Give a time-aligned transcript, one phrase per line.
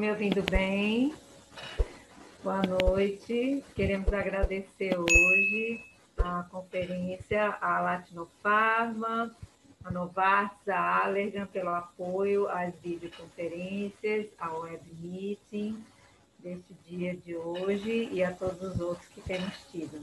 [0.00, 1.14] Me ouvindo bem?
[2.42, 3.62] Boa noite.
[3.76, 5.84] Queremos agradecer hoje
[6.16, 9.30] a conferência à Latinofarma,
[9.84, 15.84] a Novartis, a Allergan pelo apoio às videoconferências, ao web meeting
[16.38, 20.02] deste dia de hoje e a todos os outros que temos tido.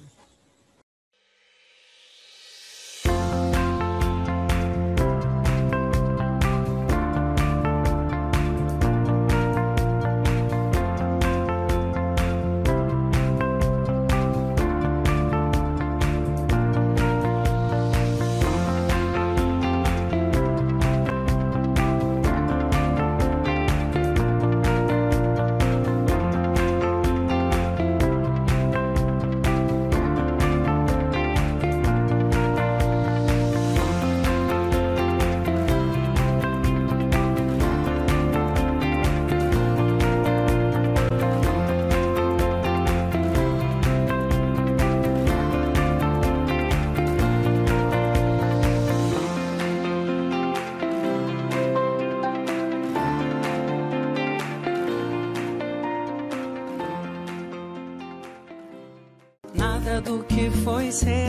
[60.98, 61.27] say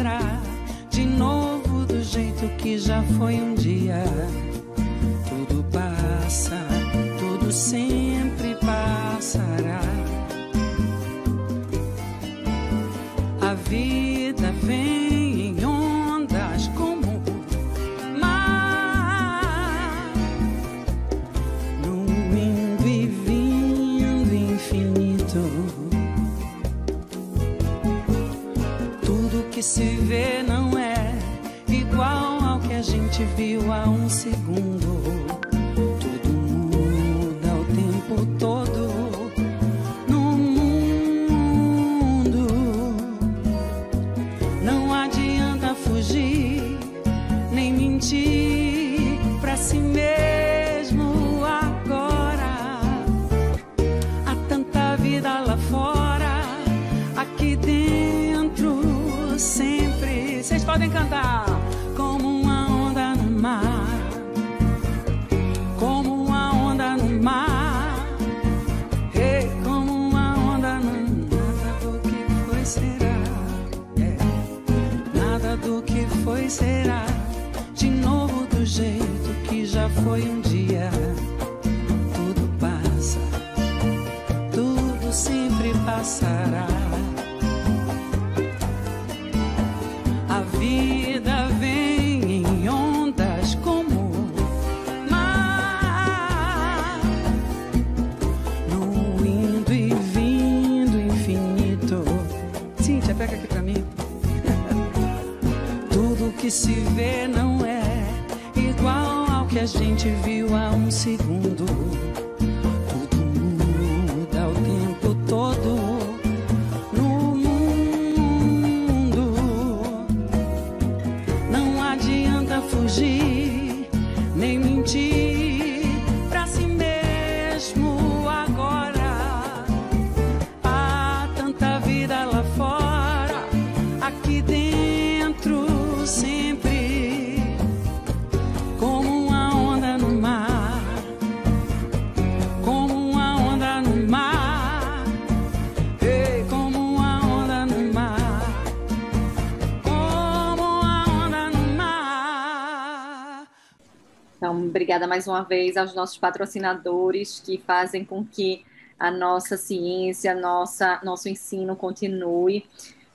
[154.98, 158.64] obrigada mais uma vez aos nossos patrocinadores que fazem com que
[158.98, 162.66] a nossa ciência, nossa, nosso ensino continue.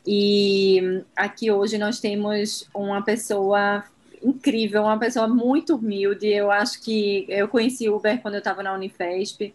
[0.08, 3.84] E aqui hoje nós temos uma pessoa
[4.24, 6.28] incrível, uma pessoa muito humilde.
[6.28, 9.54] Eu acho que eu conheci o Uber quando eu estava na Unifesp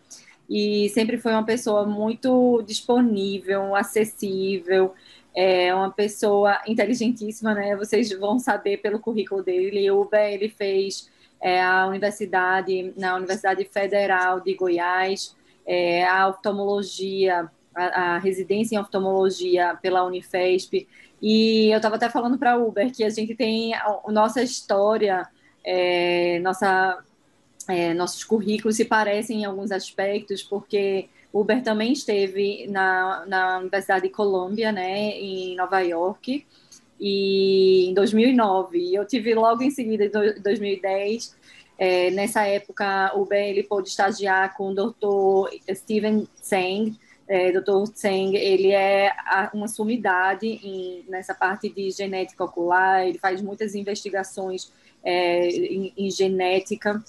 [0.50, 4.94] e sempre foi uma pessoa muito disponível, acessível,
[5.34, 7.74] é uma pessoa inteligentíssima, né?
[7.74, 9.90] Vocês vão saber pelo currículo dele.
[9.90, 11.08] O Uber ele fez
[11.40, 15.36] é, a universidade, na Universidade Federal de Goiás,
[15.66, 20.88] é, a oftalmologia, a, a, residência em oftalmologia pela Unifesp.
[21.20, 24.42] E eu estava até falando para a Uber que a gente tem a, a nossa
[24.42, 25.28] história,
[25.64, 27.02] é, nossa,
[27.68, 34.04] é, nossos currículos se parecem em alguns aspectos, porque Uber também esteve na, na Universidade
[34.04, 36.46] de Colômbia, né, em Nova York,
[37.00, 38.94] e em 2009.
[38.94, 41.36] Eu tive logo em seguida, em 2010,
[41.80, 45.74] É, nessa época, o Ben ele pôde estagiar com o Dr.
[45.74, 46.98] Steven Tseng.
[47.28, 47.92] É, Dr.
[47.92, 49.12] Tseng, ele é
[49.54, 54.72] uma sumidade em, nessa parte de genética ocular, ele faz muitas investigações
[55.04, 57.00] é, em, em, genética,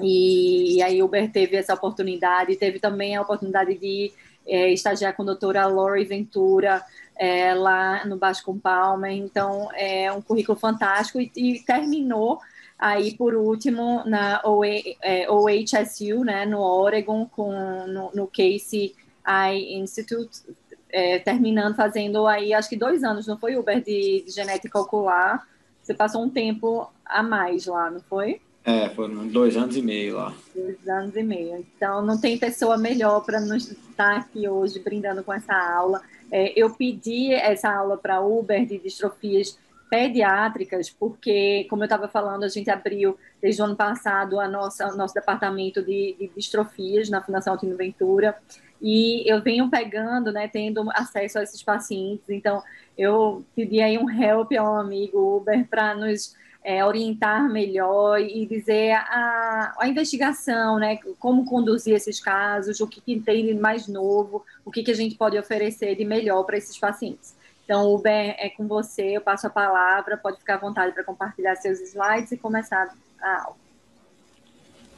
[0.00, 4.12] e, e aí o Ben teve essa oportunidade, teve também a oportunidade de
[4.46, 6.84] é, estagiar com a doutora Lori Ventura,
[7.16, 12.40] é, lá no Basco Palmer, então é um currículo fantástico e, e terminou
[12.78, 17.52] Aí, por último, na OHSU, é, né, no Oregon, com,
[17.86, 18.94] no, no Casey
[19.26, 20.42] Eye Institute,
[20.90, 25.46] é, terminando fazendo aí, acho que dois anos, não foi, Uber, de, de, genética ocular?
[25.82, 28.40] Você passou um tempo a mais lá, não foi?
[28.64, 30.34] É, foram dois anos e meio lá.
[30.54, 31.66] Dois anos e meio.
[31.76, 36.00] Então, não tem pessoa melhor para nos estar aqui hoje brindando com essa aula.
[36.32, 39.58] É, eu pedi essa aula para Uber de distrofias
[39.90, 44.92] pediátricas, porque, como eu estava falando, a gente abriu desde o ano passado a nossa,
[44.92, 48.36] o nosso departamento de, de distrofias na Fundação Altino Ventura,
[48.82, 52.62] e eu venho pegando, né, tendo acesso a esses pacientes, então
[52.98, 56.34] eu pedi aí um help ao amigo Uber para nos
[56.64, 63.02] é, orientar melhor e dizer a, a investigação, né, como conduzir esses casos, o que,
[63.02, 66.56] que tem de mais novo, o que, que a gente pode oferecer de melhor para
[66.56, 67.36] esses pacientes.
[67.64, 71.54] Então, Uber, é com você, eu passo a palavra, pode ficar à vontade para compartilhar
[71.56, 73.56] seus slides e começar a aula.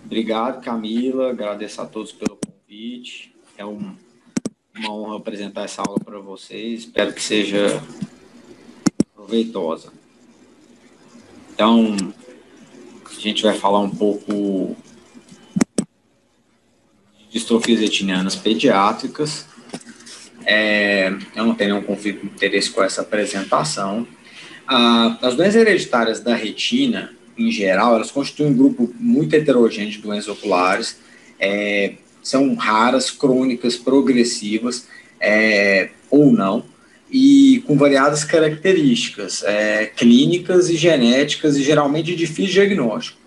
[0.04, 3.96] Obrigado, Camila, agradeço a todos pelo convite, é um,
[4.76, 7.82] uma honra apresentar essa aula para vocês, espero que seja
[9.16, 9.92] proveitosa.
[11.56, 11.96] Então,
[13.06, 14.76] a gente vai falar um pouco
[17.18, 19.46] de distrofias retinianas pediátricas,
[20.44, 24.06] é, eu não tenho nenhum conflito de interesse com essa apresentação.
[24.68, 29.98] Ah, as doenças hereditárias da retina, em geral, elas constituem um grupo muito heterogêneo de
[29.98, 30.98] doenças oculares.
[31.40, 34.88] É, são raras, crônicas, progressivas
[35.18, 36.66] é, ou não,
[37.10, 43.18] e com variadas características é, clínicas e genéticas, e geralmente de difícil diagnóstico.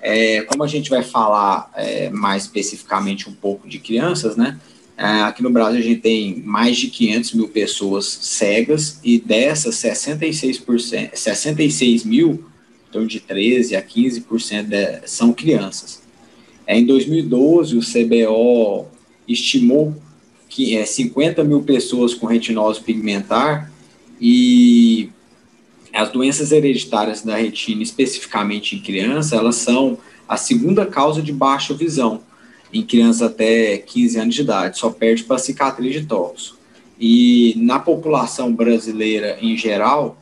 [0.00, 4.58] É, como a gente vai falar é, mais especificamente um pouco de crianças, né?
[4.96, 9.76] É, aqui no Brasil a gente tem mais de 500 mil pessoas cegas e dessas
[9.76, 12.44] 66%, 66 mil,
[12.88, 16.02] então de 13 a 15% de, são crianças.
[16.66, 18.88] É, em 2012 o CBO
[19.26, 19.96] estimou
[20.50, 23.72] que é 50 mil pessoas com retinose pigmentar
[24.20, 25.08] e
[25.92, 29.96] as doenças hereditárias da retina, especificamente em criança, elas são
[30.28, 32.22] a segunda causa de baixa visão
[32.72, 36.58] em crianças até 15 anos de idade, só perde para cicatriz de torso.
[36.98, 40.18] E na população brasileira em geral,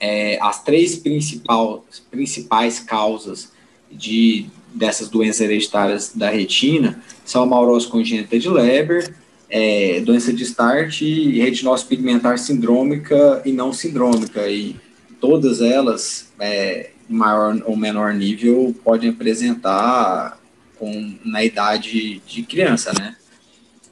[0.00, 3.52] é, as três principal, principais causas
[3.90, 9.14] de, dessas doenças hereditárias da retina são a maurose congênita de Leber,
[9.54, 14.48] é, doença de Start e retinose pigmentar sindrômica e não sindrômica.
[14.48, 14.76] E
[15.20, 20.40] todas elas, é, maior ou menor nível, podem apresentar
[20.78, 23.14] com, na idade de criança, né?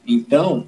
[0.07, 0.67] Então,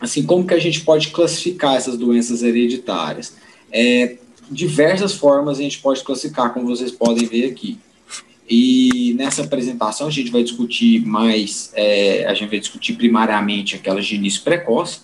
[0.00, 3.34] assim, como que a gente pode classificar essas doenças hereditárias?
[3.70, 4.16] É,
[4.50, 7.78] diversas formas a gente pode classificar, como vocês podem ver aqui.
[8.48, 14.06] E nessa apresentação a gente vai discutir mais, é, a gente vai discutir primariamente aquelas
[14.06, 15.00] de início precoce,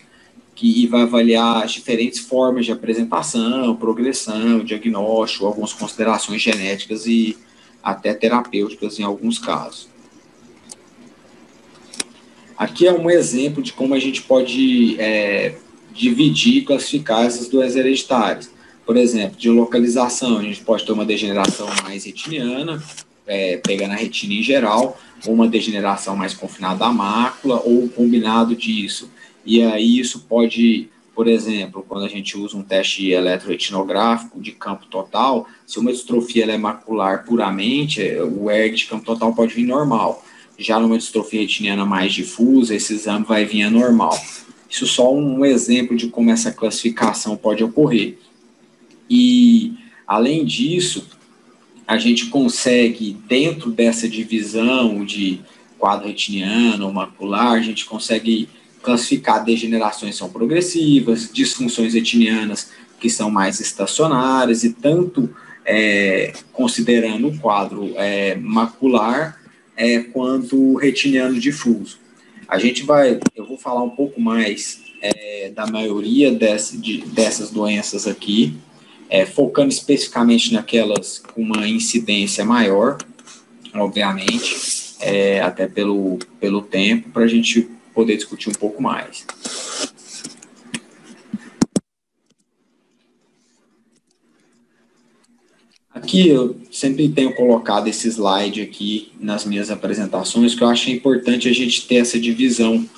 [0.55, 7.37] que vai avaliar as diferentes formas de apresentação, progressão, diagnóstico, algumas considerações genéticas e
[7.83, 9.89] até terapêuticas em alguns casos.
[12.57, 15.57] Aqui é um exemplo de como a gente pode é,
[15.93, 18.53] dividir e classificar essas doenças hereditárias.
[18.87, 22.81] Por exemplo, de localização, a gente pode ter uma degeneração mais retiniana,
[23.27, 27.89] é, pegando a retina em geral, ou uma degeneração mais confinada à mácula, ou um
[27.89, 29.11] combinado disso.
[29.45, 34.87] E aí isso pode, por exemplo, quando a gente usa um teste eletroretinográfico de campo
[34.87, 40.25] total, se uma distrofia é macular puramente, o ERG de campo total pode vir normal
[40.63, 44.17] já numa distrofia retiniana mais difusa, esse exame vai vir anormal.
[44.69, 48.19] Isso só um exemplo de como essa classificação pode ocorrer.
[49.11, 49.75] E,
[50.07, 51.07] além disso,
[51.93, 55.41] a gente consegue, dentro dessa divisão de
[55.79, 58.49] quadro retiniano macular, a gente consegue
[58.83, 65.29] classificar degenerações são progressivas, disfunções retinianas que são mais estacionárias, e tanto
[65.67, 69.39] é, considerando o quadro é, macular,
[69.77, 71.99] é, quanto retiniano difuso.
[72.49, 77.51] A gente vai, eu vou falar um pouco mais é, da maioria desse, de, dessas
[77.51, 78.57] doenças aqui,
[79.13, 82.97] é, focando especificamente naquelas com uma incidência maior.
[83.75, 89.27] obviamente, é, até pelo, pelo tempo, para a gente poder discutir um pouco mais.
[95.91, 101.49] Aqui eu sempre tenho colocado esse slide aqui nas minhas apresentações, que eu acho importante
[101.51, 102.89] a gente ter essa divisão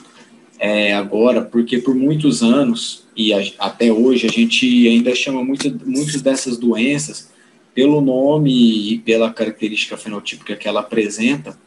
[0.60, 5.70] é, agora, porque por muitos anos e a, até hoje a gente ainda chama muito,
[5.84, 7.32] muitas dessas doenças
[7.74, 11.58] pelo nome e pela característica fenotípica que ela apresenta,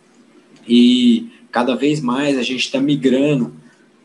[0.67, 3.53] e cada vez mais a gente está migrando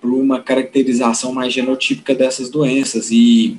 [0.00, 3.56] para uma caracterização mais genotípica dessas doenças e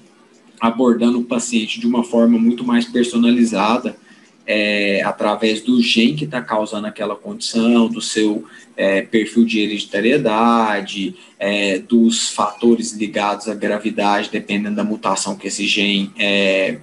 [0.60, 3.98] abordando o paciente de uma forma muito mais personalizada,
[4.45, 8.45] é, através do gene que está causando aquela condição, do seu
[8.75, 15.65] é, perfil de hereditariedade, é, dos fatores ligados à gravidade, dependendo da mutação que esse
[15.65, 16.77] gene, é,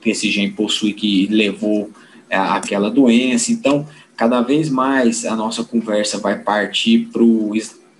[0.00, 1.90] que esse gene possui, que levou
[2.28, 3.52] é, àquela doença.
[3.52, 7.08] Então, cada vez mais a nossa conversa vai partir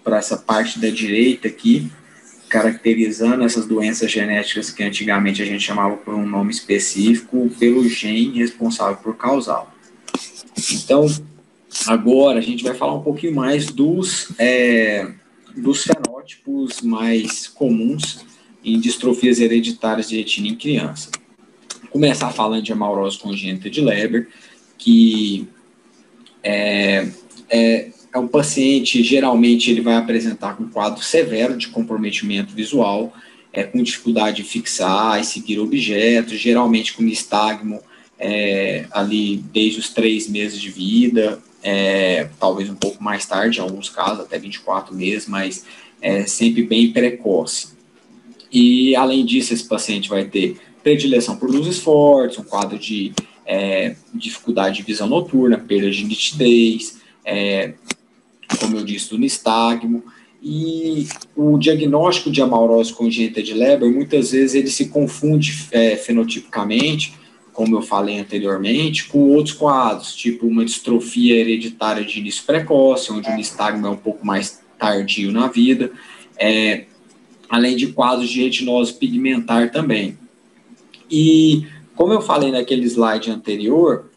[0.02, 1.90] para essa parte da direita aqui,
[2.54, 8.38] caracterizando essas doenças genéticas que antigamente a gente chamava por um nome específico, pelo gene
[8.38, 9.66] responsável por causá-lo.
[10.72, 11.04] Então,
[11.84, 15.10] agora a gente vai falar um pouquinho mais dos, é,
[15.56, 18.24] dos fenótipos mais comuns
[18.64, 21.10] em distrofias hereditárias de retina em criança.
[21.82, 24.28] Vou começar falando de amaurose congênita de Leber,
[24.78, 25.48] que
[26.40, 27.08] é,
[27.50, 33.12] é, é um paciente, geralmente, ele vai apresentar um quadro severo de comprometimento visual,
[33.52, 37.82] é, com dificuldade de fixar e seguir objetos, geralmente com nistagmo
[38.16, 43.62] é, ali desde os três meses de vida, é, talvez um pouco mais tarde, em
[43.62, 45.64] alguns casos, até 24 meses, mas
[46.00, 47.74] é sempre bem precoce.
[48.52, 53.12] E, além disso, esse paciente vai ter predileção por luzes fortes, um quadro de
[53.44, 57.74] é, dificuldade de visão noturna, perda de nitidez, é,
[58.56, 60.02] como eu disse, do nistagmo.
[60.42, 67.14] E o diagnóstico de amaurose congênita de Leber, muitas vezes ele se confunde é, fenotipicamente,
[67.52, 73.30] como eu falei anteriormente, com outros quadros, tipo uma distrofia hereditária de início precoce, onde
[73.30, 75.90] o nistagmo é um pouco mais tardio na vida,
[76.36, 76.84] é,
[77.48, 80.18] além de quadros de retinose pigmentar também.
[81.10, 84.10] E como eu falei naquele slide anterior,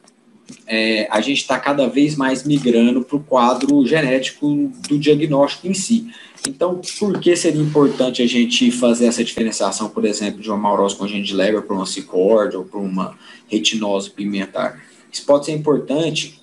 [0.65, 5.73] é, a gente está cada vez mais migrando para o quadro genético do diagnóstico em
[5.73, 6.07] si.
[6.47, 10.95] Então, por que seria importante a gente fazer essa diferenciação, por exemplo, de uma maurose
[10.95, 14.81] congênita de Leber para uma cicórdia ou para uma retinose pigmentar?
[15.11, 16.39] Isso pode ser importante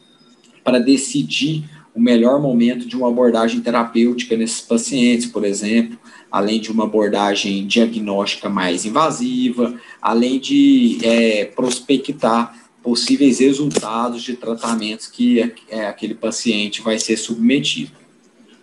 [0.63, 5.97] para decidir o melhor momento de uma abordagem terapêutica nesses pacientes, por exemplo,
[6.31, 15.07] além de uma abordagem diagnóstica mais invasiva, além de é, prospectar possíveis resultados de tratamentos
[15.07, 17.93] que é, aquele paciente vai ser submetido.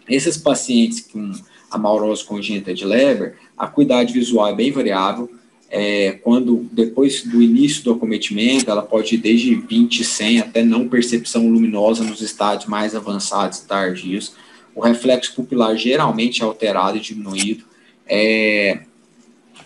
[0.07, 1.31] Esses pacientes com
[1.71, 1.79] a
[2.23, 5.29] congênita de Leber, a acuidade visual é bem variável,
[5.69, 10.87] é, quando depois do início do acometimento, ela pode ir desde 20, 100 até não
[10.87, 14.33] percepção luminosa nos estádios mais avançados e tardios.
[14.75, 17.63] O reflexo pupilar geralmente é alterado e diminuído.
[18.05, 18.81] É,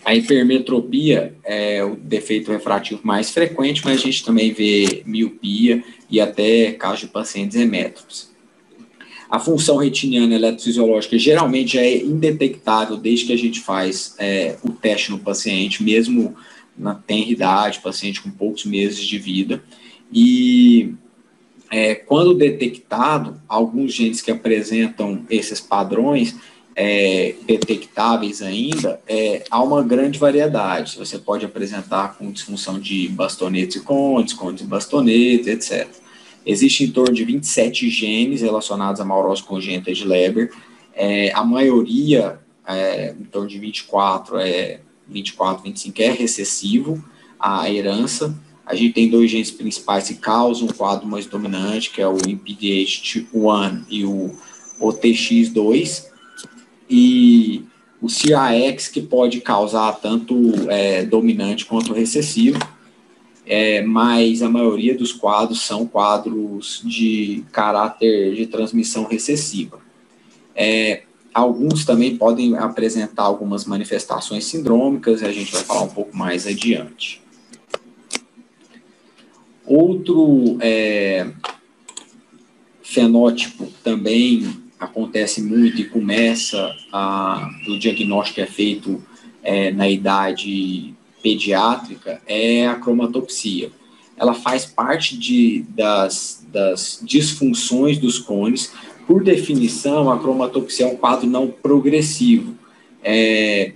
[0.06, 6.20] a hipermetropia é o defeito refrativo mais frequente, mas a gente também vê miopia e
[6.20, 8.30] até casos de pacientes hemétropes.
[9.28, 15.10] A função retiniana eletrofisiológica geralmente é indetectável desde que a gente faz é, o teste
[15.10, 16.36] no paciente, mesmo
[16.78, 19.60] na tenra idade, paciente com poucos meses de vida.
[20.12, 20.94] E
[21.68, 26.36] é, quando detectado, alguns genes que apresentam esses padrões,
[26.78, 30.98] é, detectáveis ainda, é, há uma grande variedade.
[30.98, 35.88] Você pode apresentar com disfunção de bastonetes e condes, condes e bastonetes, etc.
[36.44, 40.52] Existe em torno de 27 genes relacionados à maurose congênita de Leber.
[40.94, 47.02] É, a maioria, é, em torno de 24, é, 24, 25, é recessivo,
[47.40, 48.36] a herança.
[48.66, 52.16] A gente tem dois genes principais que causam um quadro mais dominante, que é o
[52.16, 54.36] MPDH1 e o
[54.78, 56.15] OTX2
[56.88, 57.64] e
[58.00, 62.58] o CAX que pode causar tanto é, dominante quanto recessivo,
[63.46, 69.78] é, mas a maioria dos quadros são quadros de caráter de transmissão recessiva.
[70.54, 71.02] É,
[71.32, 76.46] alguns também podem apresentar algumas manifestações sindrômicas, e a gente vai falar um pouco mais
[76.46, 77.22] adiante.
[79.64, 81.30] Outro é,
[82.82, 89.02] fenótipo também acontece muito e começa a, o diagnóstico é feito
[89.42, 93.70] é, na idade pediátrica é a cromatopsia.
[94.16, 98.72] ela faz parte de, das, das disfunções dos cones.
[99.06, 102.54] Por definição, a cromatopsia é um quadro não progressivo.
[103.02, 103.72] É,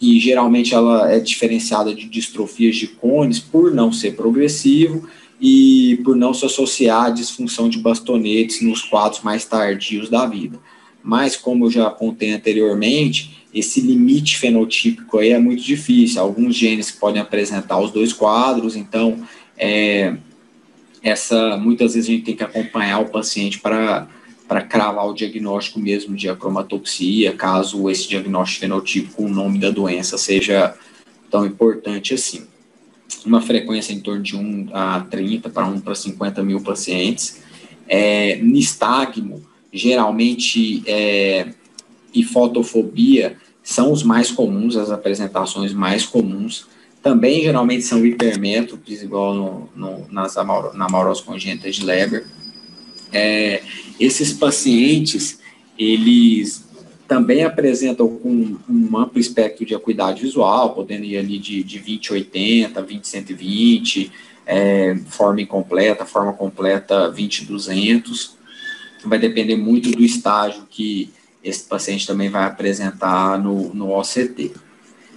[0.00, 5.08] e geralmente ela é diferenciada de distrofias de cones por não ser progressivo
[5.40, 10.58] e por não se associar à disfunção de bastonetes nos quadros mais tardios da vida.
[11.02, 16.20] Mas, como eu já apontei anteriormente, esse limite fenotípico aí é muito difícil.
[16.20, 19.22] Alguns genes podem apresentar os dois quadros, então
[19.56, 20.16] é,
[21.02, 24.08] essa muitas vezes a gente tem que acompanhar o paciente para
[24.46, 30.16] para cravar o diagnóstico mesmo de acromatopsia, caso esse diagnóstico fenotípico, o nome da doença
[30.16, 30.74] seja
[31.30, 32.47] tão importante assim.
[33.24, 37.42] Uma frequência em torno de 1 a 30 para 1 para 50 mil pacientes.
[37.88, 41.48] É, nistagmo, geralmente, é,
[42.14, 46.66] e fotofobia são os mais comuns, as apresentações mais comuns.
[47.02, 52.26] Também, geralmente, são hipermétropes, igual no, no, nas na amaurose congênita de Leber.
[53.12, 53.62] É,
[53.98, 55.38] esses pacientes,
[55.78, 56.67] eles
[57.08, 62.74] também apresentam com um amplo espectro de acuidade visual, podendo ir ali de, de 20-80,
[62.74, 64.10] 20-120,
[64.46, 68.32] é, forma incompleta, forma completa 20-200.
[69.06, 71.10] Vai depender muito do estágio que
[71.42, 74.52] esse paciente também vai apresentar no, no OCT.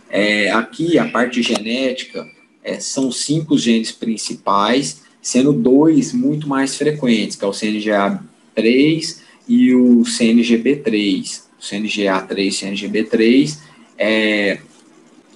[0.10, 2.26] É, aqui, a parte genética,
[2.64, 9.74] é, são cinco genes principais, sendo dois muito mais frequentes, que é o CNGA3 e
[9.74, 11.51] o CNGB3.
[11.62, 13.60] O CNGA3 e CNGB3,
[13.96, 14.60] é,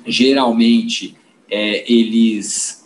[0.07, 1.15] geralmente,
[1.47, 2.83] é, eles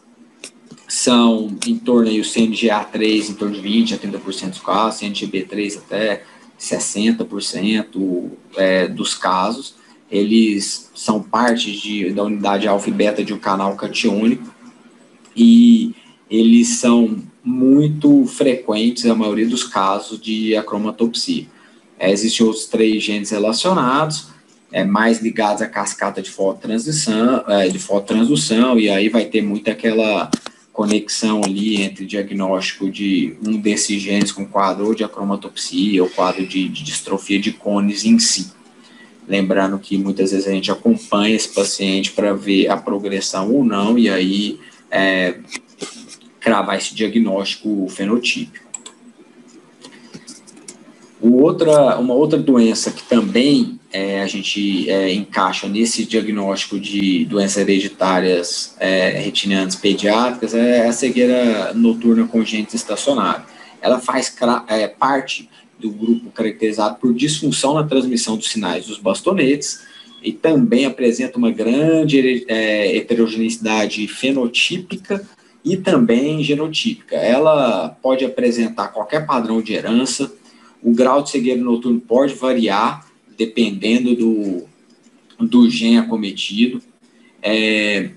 [0.90, 5.78] são em torno aí, o CNGA3 em torno de 20 a 30% dos casos, CNGB3
[5.78, 6.24] até
[6.60, 9.76] 60% é, dos casos,
[10.12, 14.54] eles são parte de, da unidade alfa e beta de um canal catiônico
[15.36, 15.96] e
[16.30, 21.48] eles são muito frequentes, a maioria dos casos, de acromatopsia.
[22.00, 24.30] É, existem outros três genes relacionados,
[24.72, 29.70] é, mais ligados à cascata de fototransição, é, de fototransdução, e aí vai ter muito
[29.70, 30.32] aquela
[30.72, 36.46] conexão ali entre diagnóstico de um desses genes com quadro ou de acromatopsia ou quadro
[36.48, 38.52] de, de distrofia de cones em si.
[39.28, 44.00] Lembrando que muitas vezes a gente acompanha esse paciente para ver a progressão ou não,
[44.00, 44.60] e aí
[44.90, 45.36] é,
[46.40, 48.69] cravar esse diagnóstico fenotípico.
[51.22, 57.58] Outra, uma outra doença que também é, a gente é, encaixa nesse diagnóstico de doenças
[57.58, 63.44] hereditárias é, retinianas pediátricas é a cegueira noturna congênita estacionária.
[63.82, 64.34] Ela faz
[64.68, 69.82] é, parte do grupo caracterizado por disfunção na transmissão dos sinais dos bastonetes
[70.22, 75.26] e também apresenta uma grande é, heterogeneidade fenotípica
[75.64, 77.16] e também genotípica.
[77.16, 80.32] Ela pode apresentar qualquer padrão de herança,
[80.82, 84.64] o grau de cegueira noturno pode variar dependendo do,
[85.40, 86.82] do gene acometido.
[87.42, 88.10] É,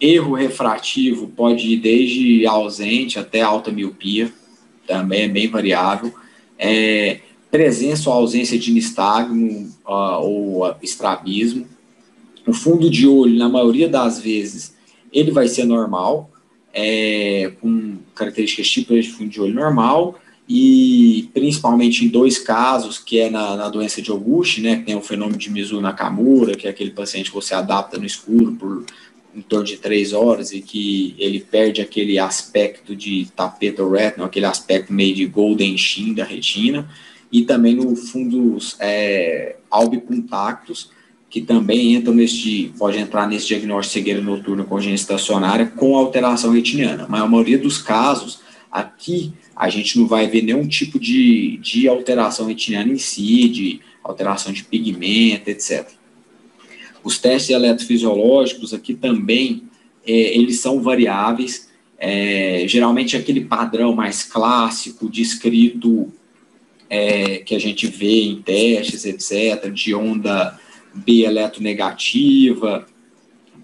[0.00, 4.32] erro refrativo pode ir desde ausente até alta miopia,
[4.86, 6.12] também é bem variável.
[6.56, 11.66] É, presença ou ausência de nistagmo uh, ou estrabismo.
[12.46, 14.74] O fundo de olho, na maioria das vezes,
[15.12, 16.30] ele vai ser normal,
[16.72, 23.18] é, com características típicas de fundo de olho normal, e principalmente em dois casos, que
[23.18, 26.66] é na, na doença de Auguste, né, que tem o fenômeno de Mizu Nakamura, que
[26.66, 28.84] é aquele paciente que você adapta no escuro por
[29.34, 34.46] em torno de três horas e que ele perde aquele aspecto de tapeta retina, aquele
[34.46, 36.88] aspecto meio de golden sheen da retina,
[37.30, 40.90] e também no fundos é, albicontactos,
[41.30, 46.52] que também entram neste, pode entrar nesse diagnóstico de cegueira noturna congênita estacionária com alteração
[46.52, 47.06] retiniana.
[47.06, 48.40] Mas a maioria dos casos,
[48.72, 53.80] aqui a gente não vai ver nenhum tipo de, de alteração retiniana em si, de
[54.04, 55.88] alteração de pigmento, etc.
[57.02, 59.64] Os testes eletrofisiológicos aqui também,
[60.06, 61.68] é, eles são variáveis,
[61.98, 66.12] é, geralmente aquele padrão mais clássico, descrito,
[66.88, 70.56] é, que a gente vê em testes, etc., de onda
[70.94, 72.86] B eletronegativa,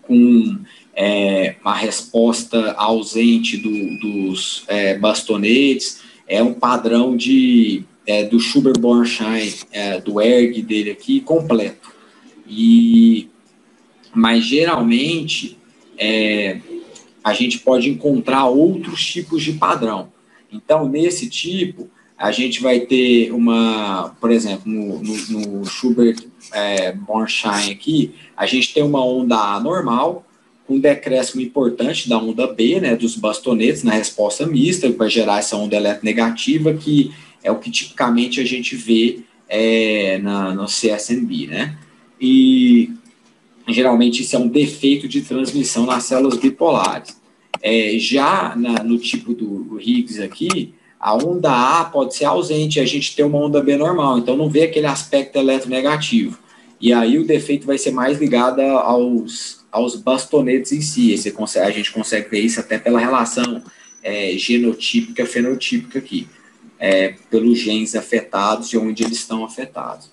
[0.02, 0.58] com
[0.96, 9.54] é, uma resposta ausente do, dos é, bastonetes, é um padrão de, é, do Schubert-Bornstein,
[9.72, 11.92] é, do ERG dele aqui, completo.
[12.46, 13.28] E,
[14.14, 15.58] mas geralmente
[15.98, 16.60] é,
[17.22, 20.12] a gente pode encontrar outros tipos de padrão.
[20.52, 26.16] Então, nesse tipo, a gente vai ter uma, por exemplo, no, no, no Schubert
[26.52, 30.24] é, Bornstein aqui, a gente tem uma onda A normal,
[30.68, 35.38] um decréscimo importante da onda B, né, dos bastonetes na resposta mista, que vai gerar
[35.38, 41.46] essa onda eletronegativa, que é o que tipicamente a gente vê é, na, no CSNB,
[41.46, 41.78] né?
[42.18, 42.90] E
[43.68, 47.20] geralmente isso é um defeito de transmissão nas células bipolares.
[47.62, 52.82] É, já na, no tipo do Higgs aqui, a onda A pode ser ausente e
[52.82, 56.38] a gente tem uma onda B normal, então não vê aquele aspecto eletronegativo.
[56.80, 61.32] E aí o defeito vai ser mais ligado aos, aos bastonetes em si.
[61.32, 63.60] Consegue, a gente consegue ver isso até pela relação
[64.04, 66.28] é, genotípica, fenotípica aqui,
[66.78, 70.12] é, pelos genes afetados e onde eles estão afetados.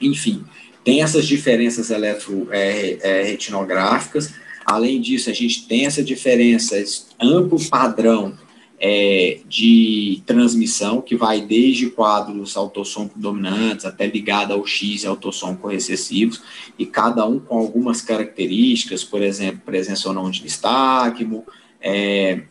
[0.00, 0.42] Enfim,
[0.82, 4.28] tem essas diferenças eletroretinográficas.
[4.28, 8.38] É, é Além disso, a gente tem essa diferença, esse amplo padrão
[8.80, 15.68] é, de transmissão, que vai desde quadros autossômicos dominantes até ligado ao X e autossômico
[15.68, 16.42] recessivos,
[16.78, 21.44] e cada um com algumas características, por exemplo, presença ou não de nistagmo,
[21.80, 22.42] é,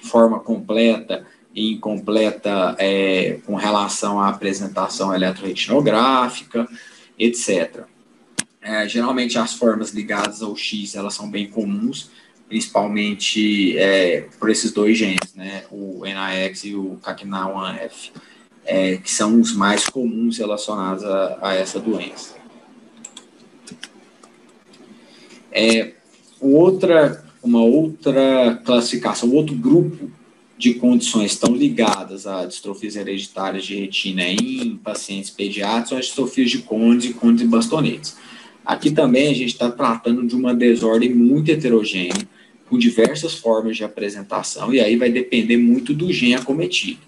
[0.00, 6.66] forma completa e incompleta é, com relação à apresentação eletroretinográfica,
[7.18, 7.84] etc.
[8.60, 12.10] É, geralmente as formas ligadas ao X elas são bem comuns,
[12.48, 18.10] principalmente é, por esses dois genes, né, o NAX e o CACNA1F,
[18.64, 22.36] é, que são os mais comuns relacionados a, a essa doença.
[25.52, 25.92] É,
[26.40, 30.10] outra, uma outra classificação, outro grupo
[30.56, 36.50] de condições estão ligadas a distrofias hereditárias de retina em pacientes pediátricos são as distrofias
[36.50, 38.16] de Condes e Condes e bastonetes.
[38.64, 42.28] Aqui também a gente está tratando de uma desordem muito heterogênea,
[42.68, 47.00] com diversas formas de apresentação, e aí vai depender muito do gene acometido.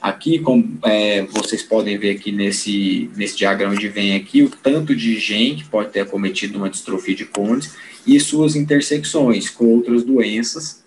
[0.00, 4.96] Aqui, como é, vocês podem ver aqui nesse, nesse diagrama de vem aqui, o tanto
[4.96, 10.02] de gene que pode ter acometido uma distrofia de Condes e suas intersecções com outras
[10.02, 10.82] doenças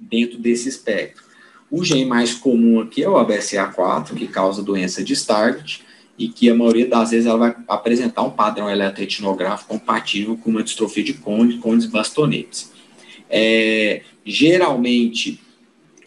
[0.00, 1.22] dentro desse espectro.
[1.70, 5.84] O gene mais comum aqui é o ABCA4, que causa doença de Stargardt,
[6.18, 10.62] e que a maioria das vezes ela vai apresentar um padrão eletroretinográfico compatível com uma
[10.62, 12.69] distrofia de Condes, Condes bastonetes.
[13.30, 15.40] É, geralmente,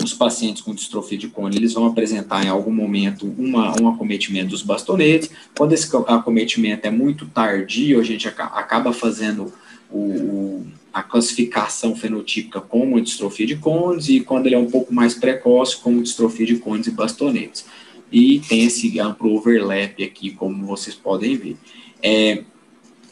[0.04, 4.50] os pacientes com distrofia de cone, eles vão apresentar em algum momento uma, um acometimento
[4.50, 5.30] dos bastonetes.
[5.58, 9.54] Quando esse acometimento é muito tardio, a gente acaba fazendo
[9.90, 15.14] o, a classificação fenotípica como distrofia de cones e quando ele é um pouco mais
[15.14, 17.66] precoce, como distrofia de cones e bastonetes.
[18.12, 21.58] E tem esse amplo overlap aqui, como vocês podem ver.
[22.02, 22.44] É,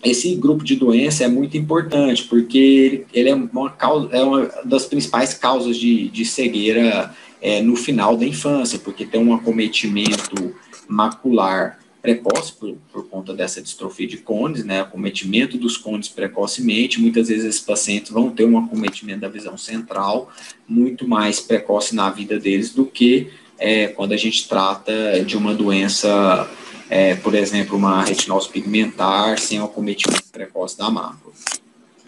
[0.03, 4.85] esse grupo de doença é muito importante, porque ele é uma, causa, é uma das
[4.85, 10.55] principais causas de, de cegueira é, no final da infância, porque tem um acometimento
[10.87, 17.27] macular precoce por, por conta dessa distrofia de cones, né, acometimento dos cones precocemente, muitas
[17.27, 20.31] vezes esses pacientes vão ter um acometimento da visão central
[20.67, 25.53] muito mais precoce na vida deles do que é, quando a gente trata de uma
[25.53, 26.49] doença
[26.91, 31.33] é, por exemplo, uma retinose pigmentar sem acometimento precoce da mácula.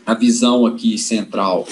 [0.05, 1.65] A visão aqui central,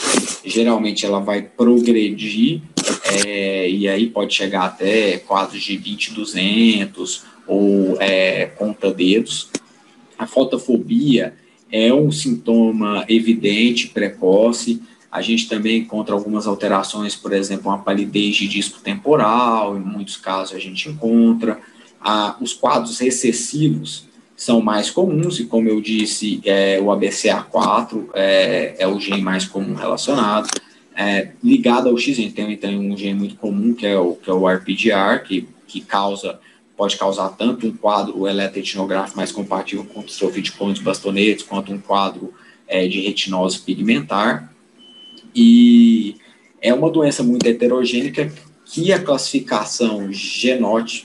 [0.45, 2.61] geralmente ela vai progredir,
[3.03, 9.49] é, e aí pode chegar até quadros de 20-200 ou é, conta-dedos.
[10.17, 11.33] A fotofobia
[11.69, 18.37] é um sintoma evidente, precoce, a gente também encontra algumas alterações, por exemplo, uma palidez
[18.37, 21.59] de disco temporal, em muitos casos a gente encontra,
[22.01, 28.75] a, os quadros recessivos são mais comuns, e como eu disse, é, o ABCA4 é,
[28.79, 30.49] é o gene mais comum relacionado.
[30.95, 34.15] É, ligado ao X, a gente tem, tem um gene muito comum, que é o,
[34.15, 36.39] que é o RPGR, que, que causa,
[36.75, 41.79] pode causar tanto um quadro eletroetinográfico mais compatível com distrofia de cones bastonetes, quanto um
[41.79, 42.33] quadro
[42.67, 44.51] é, de retinose pigmentar.
[45.35, 46.15] E
[46.59, 48.31] é uma doença muito heterogênica
[48.71, 50.09] que a classificação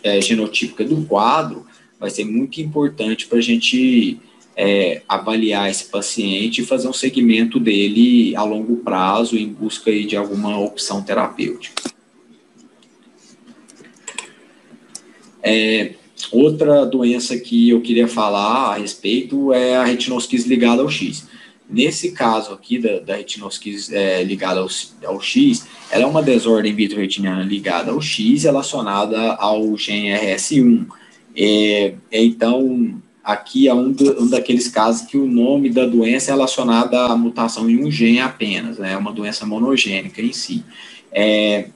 [0.03, 1.67] é, genotípica do quadro
[1.99, 4.21] vai ser muito importante para a gente
[4.57, 10.07] é, avaliar esse paciente e fazer um segmento dele a longo prazo em busca aí,
[10.07, 11.91] de alguma opção terapêutica.
[15.43, 15.95] É,
[16.31, 21.27] outra doença que eu queria falar a respeito é a retinosquise ligada ao X.
[21.69, 24.69] Nesse caso aqui da, da retinosquise é, ligada ao,
[25.05, 30.87] ao, X, ela é uma desordem vitro-retiniana ligada ao X relacionada ao gene RS1.
[31.37, 36.35] É, então, aqui é um, do, um, daqueles casos que o nome da doença é
[36.35, 38.93] relacionada à mutação em um gene apenas, né?
[38.93, 40.65] é uma doença monogênica em si.
[41.13, 41.67] É,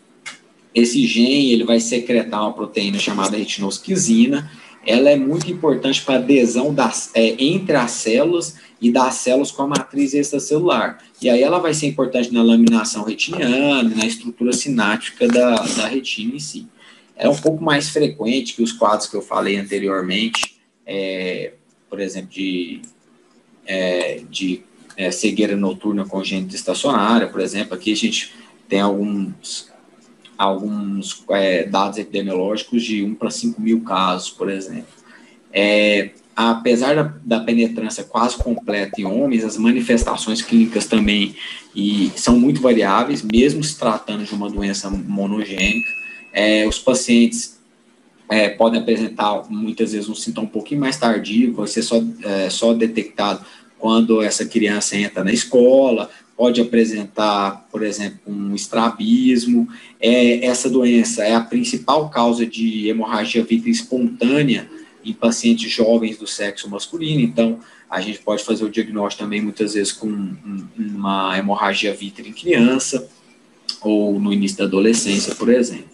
[0.74, 4.50] esse gene ele vai secretar uma proteína chamada retinosquisina,
[4.86, 9.50] ela é muito importante para a adesão das, é, entre as células e das células
[9.50, 10.98] com a matriz extracelular.
[11.20, 16.34] E aí ela vai ser importante na laminação retiniana, na estrutura sináptica da, da retina
[16.34, 16.66] em si.
[17.14, 21.52] É um pouco mais frequente que os quadros que eu falei anteriormente, é,
[21.90, 22.80] por exemplo, de,
[23.66, 24.62] é, de
[24.96, 28.34] é, cegueira noturna congênita estacionária, por exemplo, aqui a gente
[28.66, 29.70] tem alguns,
[30.38, 34.88] alguns é, dados epidemiológicos de 1 para 5 mil casos, por exemplo.
[35.52, 36.10] É,
[36.48, 41.34] apesar da, da, penetrância quase completa em homens, as manifestações clínicas também
[41.74, 45.90] e, são muito variáveis, mesmo se tratando de uma doença monogênica.
[46.32, 47.58] É, os pacientes
[48.28, 52.48] é, podem apresentar muitas vezes um sintoma um pouquinho mais tardio, vai ser só, é,
[52.48, 53.44] só detectado
[53.78, 59.68] quando essa criança entra na escola, pode apresentar, por exemplo, um estrabismo.
[60.00, 64.68] É, essa doença é a principal causa de hemorragia vítrea espontânea
[65.04, 69.74] em pacientes jovens do sexo masculino, então a gente pode fazer o diagnóstico também muitas
[69.74, 70.06] vezes com
[70.78, 73.08] uma hemorragia vítrea em criança
[73.80, 75.88] ou no início da adolescência, por exemplo.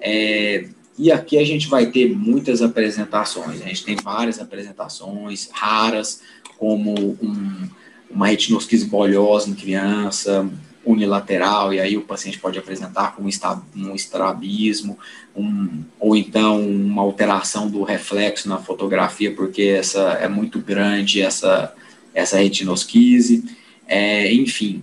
[0.00, 0.66] É,
[0.98, 6.20] e aqui a gente vai ter muitas apresentações, a gente tem várias apresentações raras,
[6.58, 7.68] como um,
[8.10, 10.50] uma retinosquise bolhosa em criança,
[10.84, 14.98] unilateral, e aí o paciente pode apresentar com um estrabismo,
[15.36, 21.74] um, ou então uma alteração do reflexo na fotografia, porque essa é muito grande, essa,
[22.14, 23.44] essa retinosquise,
[23.86, 24.82] é, enfim,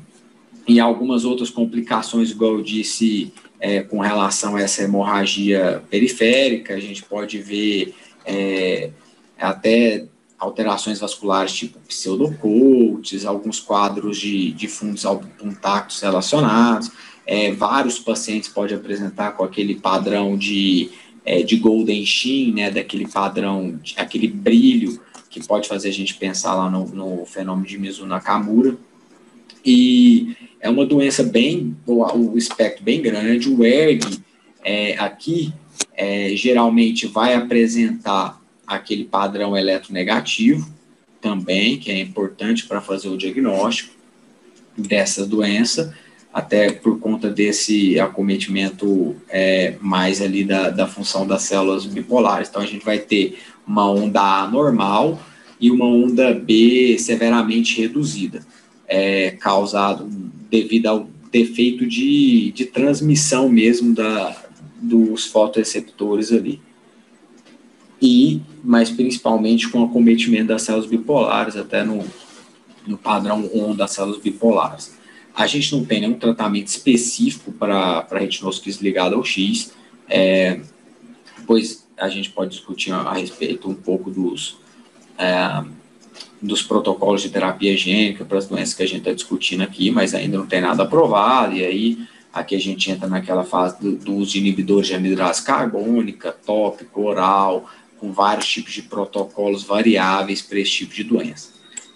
[0.68, 6.80] e algumas outras complicações, igual eu disse, é, com relação a essa hemorragia periférica, a
[6.80, 8.92] gente pode ver é,
[9.40, 10.06] até
[10.38, 15.04] alterações vasculares tipo pseudocoates, alguns quadros de, de fundos
[15.40, 16.92] contactos relacionados,
[17.26, 20.90] é, vários pacientes podem apresentar com aquele padrão de,
[21.26, 26.56] é, de golden sheen, né, daquele padrão, aquele brilho que pode fazer a gente pensar
[26.56, 28.78] lá no, no fenômeno de Mizuno Nakamura.
[29.66, 34.22] E é uma doença bem, o, o espectro bem grande, o ERG
[34.64, 35.54] é, aqui
[35.94, 38.37] é, geralmente vai apresentar
[38.68, 40.70] aquele padrão eletronegativo
[41.22, 43.96] também, que é importante para fazer o diagnóstico
[44.78, 45.96] dessa doença,
[46.34, 52.50] até por conta desse acometimento é, mais ali da, da função das células bipolares.
[52.50, 55.20] Então, a gente vai ter uma onda A normal
[55.60, 58.46] e uma onda B severamente reduzida,
[58.88, 60.08] é, causado
[60.50, 64.36] devido ao defeito de, de transmissão mesmo da,
[64.80, 66.62] dos fotoreceptores ali
[68.02, 72.04] e, mas principalmente com acometimento das células bipolares, até no,
[72.86, 74.96] no padrão 1 das células bipolares.
[75.36, 79.72] A gente não tem nenhum tratamento específico para retinosquise ligada ao X,
[80.10, 80.60] é,
[81.46, 84.58] pois a gente pode discutir a, a respeito um pouco dos,
[85.18, 85.64] é,
[86.42, 90.14] dos protocolos de terapia gênica para as doenças que a gente está discutindo aqui, mas
[90.14, 94.16] ainda não tem nada aprovado, e aí aqui a gente entra naquela fase do, do
[94.16, 97.68] uso de inibidores de amidrase carbônica, tópico, oral,
[98.00, 101.50] com vários tipos de protocolos variáveis para esse tipo de doença.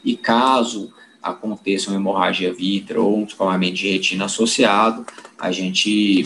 [0.03, 5.05] E caso aconteça uma hemorragia vítrea ou um descolamento de retina associado,
[5.37, 6.25] a gente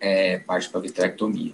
[0.00, 1.52] é, parte para a vitrectomia.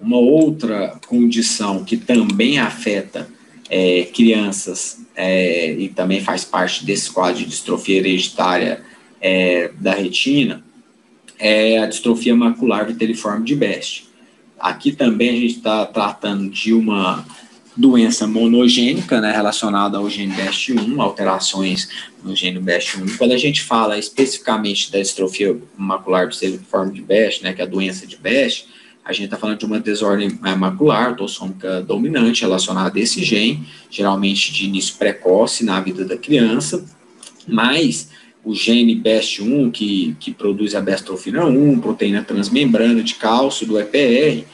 [0.00, 3.28] Uma outra condição que também afeta
[3.68, 8.82] é, crianças é, e também faz parte desse quadro de distrofia hereditária
[9.20, 10.64] é, da retina
[11.38, 14.08] é a distrofia macular viteliforme de Best.
[14.64, 17.22] Aqui também a gente está tratando de uma
[17.76, 21.86] doença monogênica, né, relacionada ao gene BEST1, alterações
[22.22, 23.18] no gene BEST1.
[23.18, 27.68] Quando a gente fala especificamente da distrofia macular pseudoforme de Best, né, que é a
[27.68, 28.66] doença de Best,
[29.04, 33.68] a gente está falando de uma desordem é, macular autossômica dominante relacionada a esse gene,
[33.90, 36.82] geralmente de início precoce na vida da criança,
[37.46, 38.08] mas
[38.44, 44.44] o gene BEST1, que, que produz a bestrofina 1, proteína transmembrana de cálcio do EPR,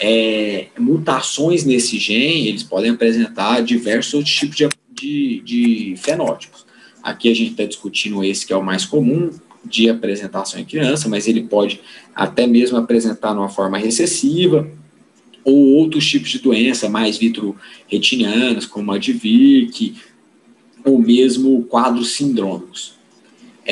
[0.00, 6.64] é, mutações nesse gene, eles podem apresentar diversos tipos de, de, de fenótipos.
[7.02, 9.30] Aqui a gente está discutindo esse que é o mais comum
[9.64, 11.80] de apresentação em criança, mas ele pode
[12.14, 14.70] até mesmo apresentar numa forma recessiva,
[15.42, 19.96] ou outros tipos de doença mais vitro-retinianas, como a de Vick,
[20.84, 22.99] ou mesmo quadros sindrômicos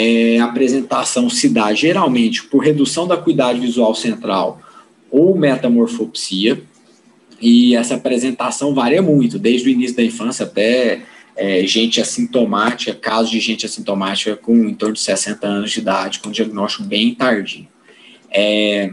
[0.00, 4.60] é, apresentação se dá geralmente por redução da acuidade visual central
[5.10, 6.62] ou metamorfopsia,
[7.40, 11.02] e essa apresentação varia muito, desde o início da infância até
[11.36, 16.20] é, gente assintomática, casos de gente assintomática com em torno de 60 anos de idade,
[16.20, 17.66] com diagnóstico bem tardio.
[18.30, 18.92] É,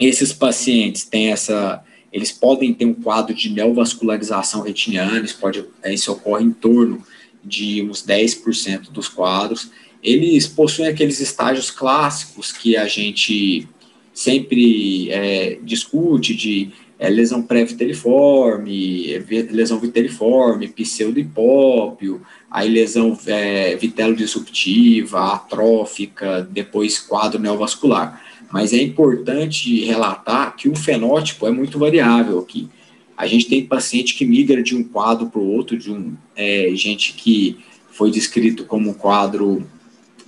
[0.00, 1.80] esses pacientes têm essa,
[2.12, 7.04] eles podem ter um quadro de neovascularização retiniana, isso, pode, isso ocorre em torno
[7.44, 9.70] de uns 10% dos quadros.
[10.04, 13.66] Eles possuem aqueles estágios clássicos que a gente
[14.12, 19.18] sempre é, discute de é, lesão pré-viteliforme, é,
[19.50, 28.22] lesão viteliforme, pseudohipópio, aí lesão é, vitelo-disruptiva, atrófica, depois quadro neovascular.
[28.52, 32.68] Mas é importante relatar que o fenótipo é muito variável aqui.
[33.16, 36.70] A gente tem paciente que migra de um quadro para o outro, de um é,
[36.74, 37.58] gente que
[37.90, 39.64] foi descrito como um quadro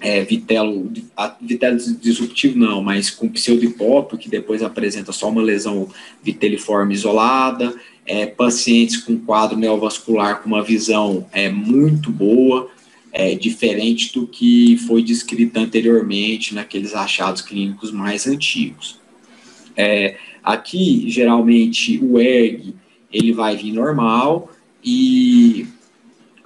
[0.07, 0.89] é, vitelo,
[1.41, 5.89] vitelo disruptivo não, mas com pseudopópio, que depois apresenta só uma lesão
[6.23, 7.75] viteliforme isolada,
[8.07, 12.71] é, pacientes com quadro neovascular com uma visão é, muito boa,
[13.13, 19.01] é, diferente do que foi descrito anteriormente naqueles achados clínicos mais antigos.
[19.77, 22.77] É, aqui, geralmente, o ERG,
[23.13, 24.53] ele vai vir normal
[24.85, 25.67] e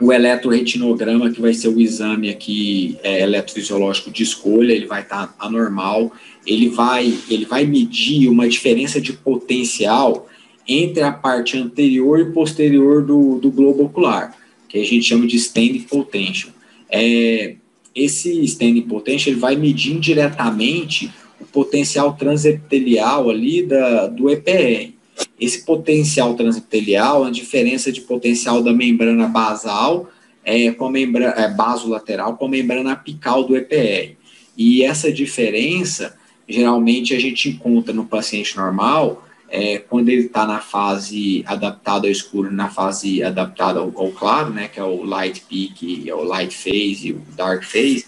[0.00, 5.26] o eletroretinograma, que vai ser o exame aqui é, eletrofisiológico de escolha, ele vai estar
[5.26, 6.10] tá anormal,
[6.46, 10.26] ele vai, ele vai medir uma diferença de potencial
[10.66, 14.34] entre a parte anterior e posterior do, do globo ocular,
[14.68, 16.52] que a gente chama de standing potential.
[16.88, 17.56] É,
[17.94, 21.10] esse standing potential ele vai medir indiretamente
[21.40, 24.92] o potencial transepitelial ali da, do EPR.
[25.40, 30.10] Esse potencial transepitelial a diferença de potencial da membrana basal
[30.44, 34.16] é, com a membrana é, basolateral com a membrana apical do EPR.
[34.56, 36.16] E essa diferença,
[36.48, 42.12] geralmente, a gente encontra no paciente normal é, quando ele está na fase adaptada ao
[42.12, 46.22] escuro, na fase adaptada ao, ao, claro, né, que é o light peak, é o
[46.22, 48.06] light phase e o dark phase,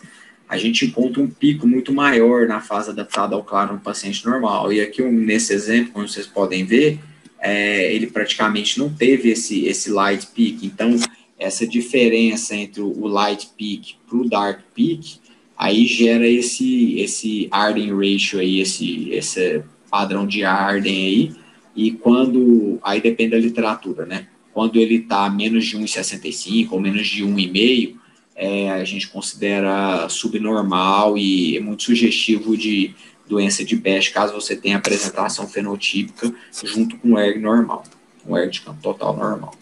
[0.52, 4.70] a gente encontra um pico muito maior na fase adaptada ao claro no paciente normal.
[4.70, 6.98] E aqui, nesse exemplo, como vocês podem ver,
[7.40, 10.66] é, ele praticamente não teve esse, esse light peak.
[10.66, 10.94] Então,
[11.38, 15.20] essa diferença entre o light peak para o dark peak,
[15.56, 21.32] aí gera esse, esse Arden ratio aí, esse, esse padrão de Arden aí,
[21.74, 24.26] e quando, aí depende da literatura, né?
[24.52, 28.01] Quando ele está menos de 1,65 ou menos de 1,5,
[28.34, 32.94] é, a gente considera subnormal e é muito sugestivo de
[33.28, 36.32] doença de Best, caso você tenha apresentação fenotípica
[36.64, 37.84] junto com o ERG normal,
[38.26, 39.54] um ERG de campo total normal.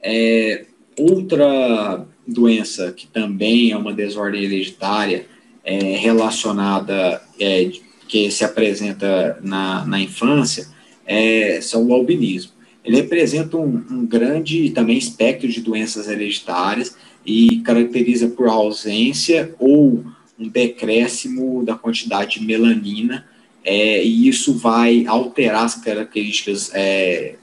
[0.00, 0.66] É,
[0.98, 5.26] outra doença que também é uma desordem hereditária
[5.64, 7.70] é, relacionada, é,
[8.06, 10.66] que se apresenta na, na infância,
[11.06, 12.52] é, são o albinismo.
[12.84, 20.04] Ele representa um, um grande também espectro de doenças hereditárias e caracteriza por ausência ou
[20.38, 23.26] um decréscimo da quantidade de melanina,
[23.64, 27.34] é, e isso vai alterar as características é,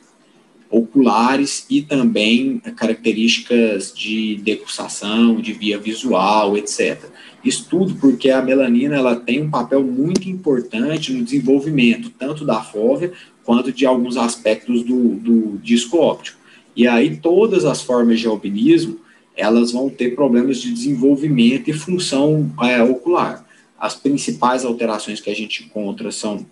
[0.69, 7.03] oculares e também características de decussação, de via visual, etc.
[7.43, 12.61] Isso tudo porque a melanina ela tem um papel muito importante no desenvolvimento tanto da
[12.61, 13.11] fóvea
[13.43, 16.39] quanto de alguns aspectos do, do disco óptico.
[16.75, 18.99] E aí todas as formas de albinismo
[19.36, 23.45] elas vão ter problemas de desenvolvimento e função é, ocular.
[23.78, 26.45] As principais alterações que a gente encontra são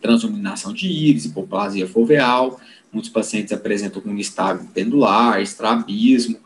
[0.00, 2.60] transuminação de íris, hipoplasia foveal,
[2.92, 6.36] muitos pacientes apresentam com estágio pendular, estrabismo,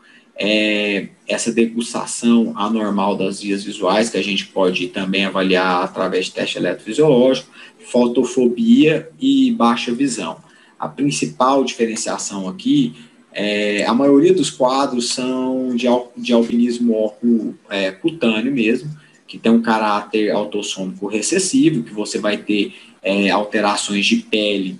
[0.41, 6.31] é, essa degustação anormal das vias visuais, que a gente pode também avaliar através de
[6.31, 7.49] teste eletrofisiológico,
[7.91, 10.37] fotofobia e baixa visão.
[10.79, 12.95] A principal diferenciação aqui
[13.33, 15.87] é, a maioria dos quadros são de,
[16.17, 18.89] de albinismo óculo é, cutâneo mesmo,
[19.27, 24.79] que tem um caráter autossômico recessivo, que você vai ter é, alterações de pele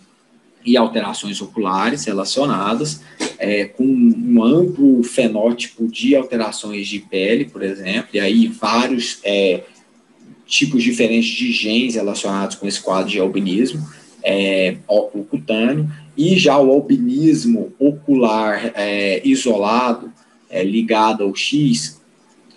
[0.65, 3.01] e alterações oculares relacionadas,
[3.37, 9.63] é, com um amplo fenótipo de alterações de pele, por exemplo, e aí vários é,
[10.45, 13.87] tipos diferentes de genes relacionados com esse quadro de albinismo
[14.23, 15.89] é, óculo cutâneo,
[16.19, 20.11] e já o albinismo ocular é, isolado,
[20.49, 22.01] é, ligado ao X,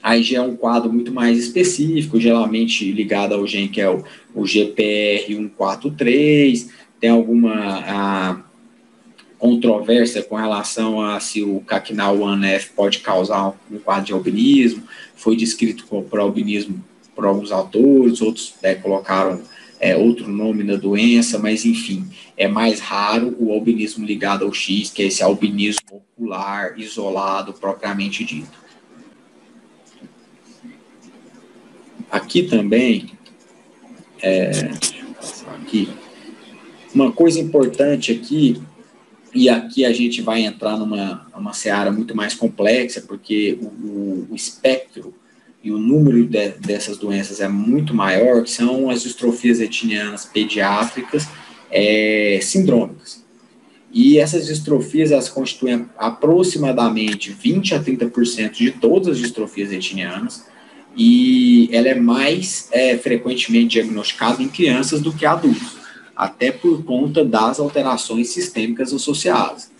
[0.03, 4.03] aí já é um quadro muito mais específico, geralmente ligado ao gene que é o,
[4.35, 8.45] o GPR143, tem alguma
[9.39, 14.83] controvérsia com relação a se o CACNAL1F pode causar um quadro de albinismo,
[15.15, 16.85] foi descrito por albinismo
[17.15, 19.41] por alguns autores, outros é, colocaram
[19.83, 22.07] é, outro nome da doença, mas enfim,
[22.37, 28.25] é mais raro o albinismo ligado ao X, que é esse albinismo ocular isolado propriamente
[28.25, 28.63] dito.
[32.11, 33.11] Aqui também,
[34.21, 34.71] é,
[35.61, 35.89] aqui,
[36.95, 38.63] uma coisa importante aqui,
[39.35, 44.35] e aqui a gente vai entrar numa uma seara muito mais complexa, porque o, o
[44.35, 45.15] espectro
[45.63, 51.27] e o número de, dessas doenças é muito maior, que são as distrofias retinianas pediátricas
[51.73, 53.23] é, sindrômicas.
[53.93, 60.47] E essas distrofias, elas constituem aproximadamente 20 a 30% de todas as distrofias retinianas,
[60.97, 65.77] e ela é mais é, frequentemente diagnosticada em crianças do que adultos,
[66.15, 69.71] até por conta das alterações sistêmicas associadas.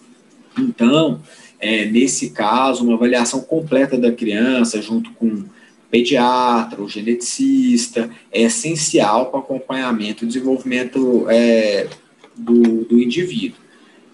[0.59, 1.21] Então,
[1.59, 5.45] é, nesse caso, uma avaliação completa da criança, junto com
[5.93, 11.87] pediatra, o geneticista, é essencial para o acompanhamento e desenvolvimento é,
[12.35, 13.61] do, do indivíduo.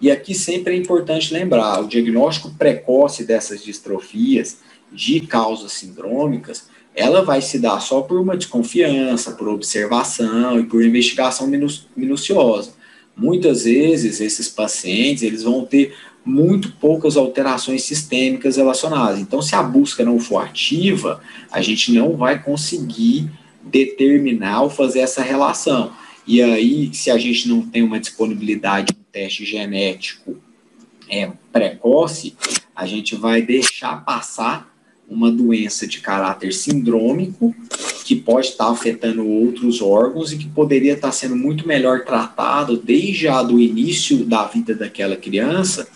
[0.01, 4.57] E aqui sempre é importante lembrar, o diagnóstico precoce dessas distrofias
[4.91, 10.83] de causas sindrômicas, ela vai se dar só por uma desconfiança, por observação e por
[10.83, 11.49] investigação
[11.95, 12.73] minuciosa.
[13.15, 15.95] Muitas vezes esses pacientes, eles vão ter
[16.25, 19.19] muito poucas alterações sistêmicas relacionadas.
[19.19, 23.29] Então, se a busca não for ativa, a gente não vai conseguir
[23.63, 25.91] determinar ou fazer essa relação.
[26.27, 30.37] E aí, se a gente não tem uma disponibilidade de um teste genético
[31.09, 32.35] é, precoce,
[32.75, 34.69] a gente vai deixar passar
[35.09, 37.55] uma doença de caráter sindrômico
[38.05, 43.13] que pode estar afetando outros órgãos e que poderia estar sendo muito melhor tratado desde
[43.13, 45.87] já do início da vida daquela criança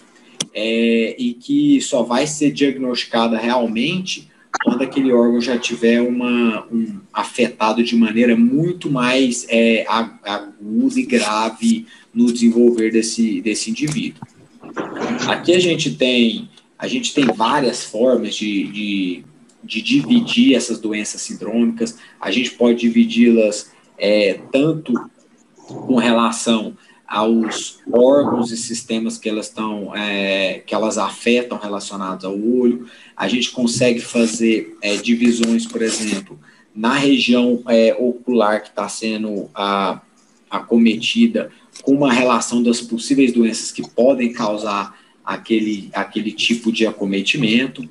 [0.54, 4.30] é, e que só vai ser diagnosticada realmente
[4.64, 11.06] quando aquele órgão já tiver uma, um, afetado de maneira muito mais é, aguda e
[11.06, 14.22] grave no desenvolver desse, desse indivíduo.
[15.28, 19.24] Aqui a gente tem a gente tem várias formas de, de,
[19.64, 21.97] de dividir essas doenças sindrômicas.
[22.20, 24.93] A gente pode dividi-las é, tanto
[25.56, 26.76] com relação
[27.08, 32.88] aos órgãos e sistemas que elas estão é, que elas afetam relacionados ao olho.
[33.16, 36.39] A gente consegue fazer é, divisões, por exemplo,
[36.76, 40.01] na região é, ocular que está sendo a,
[40.49, 41.51] acometida
[41.82, 47.88] com uma relação das possíveis doenças que podem causar aquele, aquele tipo de acometimento.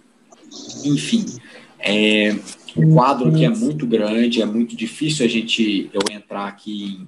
[0.84, 1.24] Enfim,
[1.78, 2.36] é,
[2.76, 7.06] o quadro aqui é muito grande, é muito difícil a gente eu entrar aqui em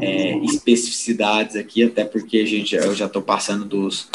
[0.00, 4.08] é, especificidades aqui, até porque gente, eu já estou passando dos,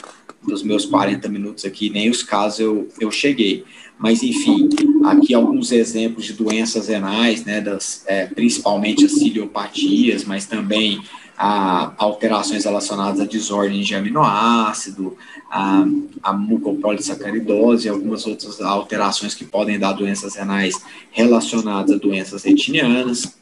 [0.45, 3.64] dos meus 40 minutos aqui, nem os casos eu, eu cheguei.
[3.97, 4.70] Mas, enfim,
[5.04, 11.02] aqui alguns exemplos de doenças renais, né, das, é, principalmente as ciliopatias, mas também
[11.38, 15.18] a alterações relacionadas a desordem de aminoácido,
[15.50, 15.86] a,
[16.24, 20.82] a mucopolisacaridose e algumas outras alterações que podem dar doenças renais
[21.12, 23.38] relacionadas a doenças retinianas.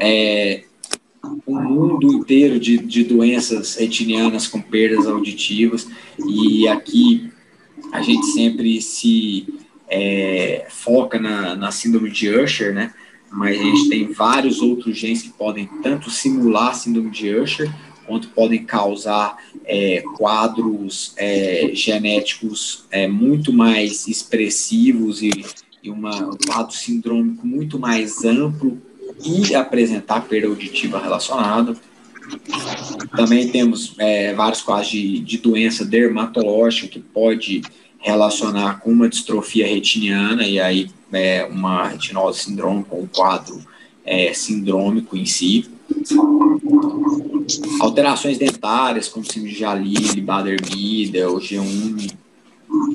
[0.00, 0.64] É,
[1.46, 5.88] um mundo inteiro de, de doenças retinianas com perdas auditivas,
[6.26, 7.30] e aqui
[7.92, 9.46] a gente sempre se
[9.88, 12.92] é, foca na, na síndrome de Usher, né?
[13.34, 17.72] mas a gente tem vários outros genes que podem tanto simular a síndrome de Usher,
[18.06, 25.44] quanto podem causar é, quadros é, genéticos é, muito mais expressivos e,
[25.82, 28.80] e uma, um quadro sindrômico muito mais amplo
[29.24, 31.76] e apresentar perda auditiva relacionada.
[33.16, 37.62] Também temos é, vários quadros de, de doença dermatológica que pode
[37.98, 43.60] relacionar com uma distrofia retiniana e aí é, uma retinose sindrômica, um quadro
[44.04, 45.70] é, sindrômico em si.
[47.80, 52.14] Alterações dentárias, como síndrome de Jalili, Bader-Biedl, G1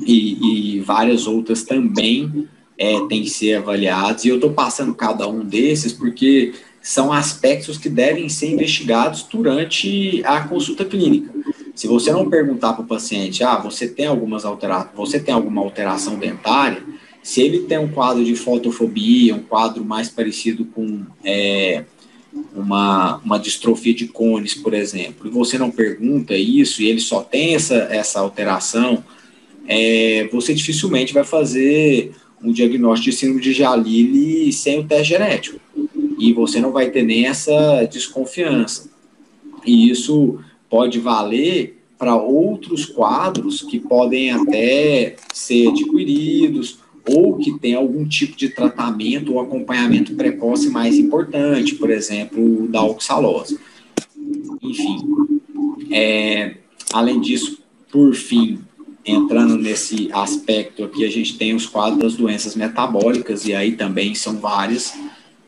[0.06, 2.48] e, e várias outras também
[2.80, 4.24] é, têm que ser avaliados.
[4.24, 10.22] E eu estou passando cada um desses porque são aspectos que devem ser investigados durante
[10.24, 11.30] a consulta clínica.
[11.74, 15.60] Se você não perguntar para o paciente, ah, você tem algumas alterações, você tem alguma
[15.60, 16.82] alteração dentária,
[17.22, 21.84] se ele tem um quadro de fotofobia, um quadro mais parecido com é,
[22.54, 27.22] uma, uma distrofia de cones, por exemplo, e você não pergunta isso e ele só
[27.22, 29.04] tem essa, essa alteração,
[29.66, 35.60] é, você dificilmente vai fazer um diagnóstico de síndrome de Jalili sem o teste genético.
[36.18, 38.90] E você não vai ter nem essa desconfiança.
[39.64, 40.38] E isso
[40.68, 48.36] pode valer para outros quadros que podem até ser adquiridos ou que tem algum tipo
[48.36, 53.58] de tratamento ou acompanhamento precoce mais importante, por exemplo, da oxalose.
[54.62, 54.98] Enfim,
[55.90, 56.56] é,
[56.92, 58.60] além disso, por fim,
[59.10, 64.14] entrando nesse aspecto aqui, a gente tem os quadros das doenças metabólicas, e aí também
[64.14, 64.94] são várias,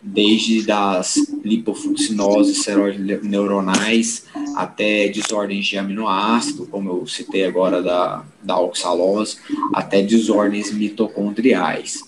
[0.02, 2.66] desde das lipofuscinoses
[3.22, 4.24] neuronais
[4.56, 9.36] até desordens de aminoácido, como eu citei agora da, da oxalose,
[9.72, 12.00] até desordens mitocondriais.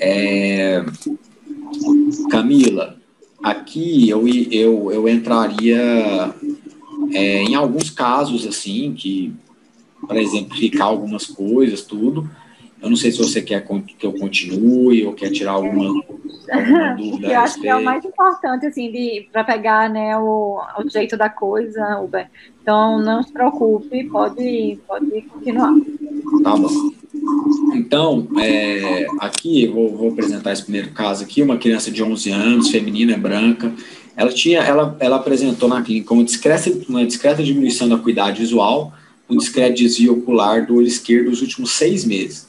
[0.00, 0.84] É,
[2.30, 2.96] Camila,
[3.42, 6.34] aqui eu, eu, eu entraria
[7.12, 9.32] é, em alguns casos, assim, que,
[10.08, 12.28] para exemplificar algumas coisas, tudo,
[12.80, 16.02] eu não sei se você quer que eu continue ou quer tirar alguma,
[16.50, 17.28] alguma dúvida.
[17.28, 21.28] eu acho que é o mais importante, assim, para pegar né, o, o jeito da
[21.28, 22.28] coisa, Uber.
[22.62, 25.74] Então, não se preocupe, pode, pode continuar.
[26.44, 26.68] Tá bom.
[27.74, 32.30] Então, é, aqui, eu vou, vou, apresentar esse primeiro caso aqui, uma criança de 11
[32.30, 33.72] anos, feminina, branca,
[34.16, 38.92] ela tinha, ela, ela apresentou na clínica uma discreta, uma discreta diminuição da acuidade visual,
[39.28, 42.48] um discreto desvio ocular do olho esquerdo nos últimos seis meses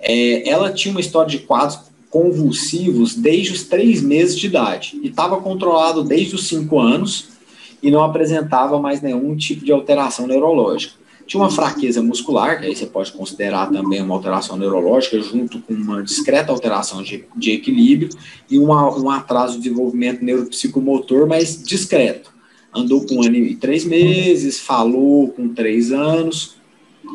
[0.00, 5.08] é, ela tinha uma história de quadros convulsivos desde os três meses de idade e
[5.08, 7.28] estava controlado desde os cinco anos
[7.82, 10.94] e não apresentava mais nenhum tipo de alteração neurológica.
[11.26, 15.74] Tinha uma fraqueza muscular, que aí você pode considerar também uma alteração neurológica, junto com
[15.74, 18.10] uma discreta alteração de, de equilíbrio
[18.48, 22.30] e uma, um atraso de desenvolvimento neuropsicomotor, mas discreto.
[22.76, 26.56] Andou com um ano e três meses, falou com três anos,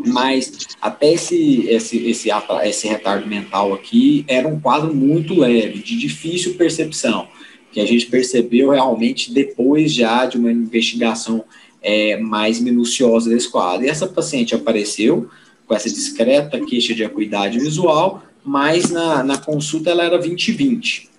[0.08, 2.30] mas até esse, esse, esse,
[2.64, 7.28] esse retardo mental aqui era um quadro muito leve, de difícil percepção,
[7.72, 11.44] que a gente percebeu realmente depois já de uma investigação
[11.82, 13.86] é, mais minuciosa desse quadro.
[13.86, 15.30] E essa paciente apareceu
[15.68, 21.10] com essa discreta queixa de acuidade visual, mas na, na consulta ela era 20-20.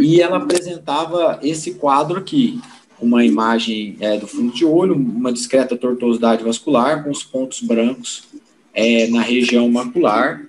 [0.00, 2.60] E ela apresentava esse quadro aqui,
[3.02, 8.28] uma imagem é, do fundo de olho, uma discreta tortuosidade vascular com os pontos brancos
[8.72, 10.46] é, na região macular,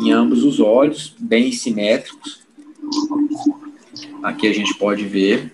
[0.00, 2.40] em ambos os olhos, bem simétricos.
[4.22, 5.52] Aqui a gente pode ver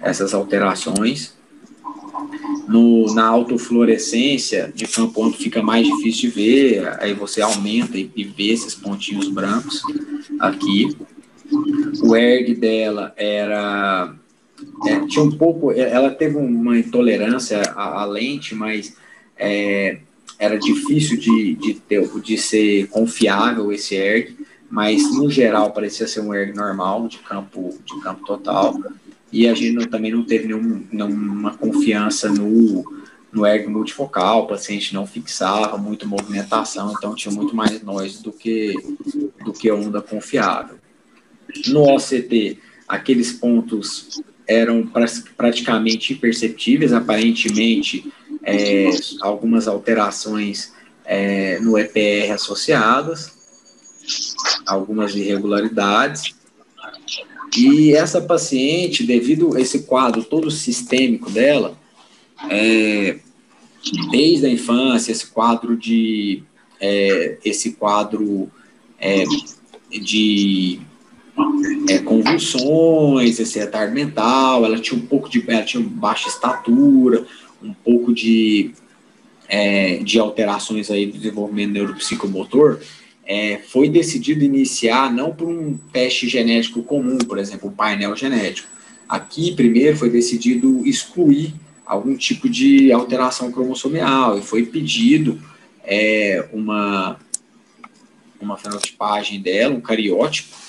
[0.00, 1.34] essas alterações.
[2.68, 8.10] No, na autofluorescência de campo amplo fica mais difícil de ver, aí você aumenta e,
[8.16, 9.82] e vê esses pontinhos brancos
[10.38, 10.96] aqui.
[12.02, 14.14] O ERG dela era
[14.86, 18.96] é, tinha um pouco, é, ela teve uma intolerância à, à lente, mas
[19.36, 19.98] é,
[20.38, 24.36] era difícil de, de, ter, de ser confiável esse ERG,
[24.70, 28.78] mas no geral parecia ser um ERG normal, de campo, de campo total,
[29.32, 32.84] e a gente não, também não teve nenhum, nenhuma confiança no,
[33.32, 38.32] no ERG multifocal, o paciente não fixava, muita movimentação, então tinha muito mais noise do
[38.32, 38.74] que,
[39.44, 40.76] do que onda confiável.
[41.68, 42.58] No OCT,
[42.88, 44.90] aqueles pontos eram
[45.36, 48.90] praticamente imperceptíveis, aparentemente é,
[49.20, 50.72] algumas alterações
[51.04, 53.32] é, no EPR associadas,
[54.66, 56.34] algumas irregularidades.
[57.56, 61.78] E essa paciente, devido a esse quadro todo sistêmico dela,
[62.50, 63.18] é,
[64.10, 66.42] desde a infância, esse quadro de
[66.80, 68.50] é, esse quadro
[68.98, 69.24] é,
[69.90, 70.80] de
[71.88, 77.26] é, convulsões, esse retardo mental, ela tinha um pouco de, ela tinha baixa estatura,
[77.62, 78.72] um pouco de,
[79.48, 82.80] é, de alterações aí do desenvolvimento neuropsicomotor,
[83.26, 88.68] é, foi decidido iniciar não por um teste genético comum, por exemplo, um painel genético.
[89.08, 91.54] Aqui, primeiro, foi decidido excluir
[91.84, 95.40] algum tipo de alteração cromossomial e foi pedido
[95.82, 97.18] é, uma,
[98.40, 100.63] uma fenotipagem dela, um cariótipo,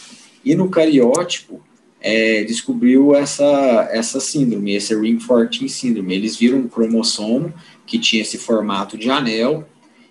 [0.46, 1.60] e no cariótipo,
[2.00, 6.14] é, descobriu essa, essa síndrome, esse ring 14 síndrome.
[6.14, 7.52] Eles viram um cromossomo
[7.84, 9.68] que tinha esse formato de anel,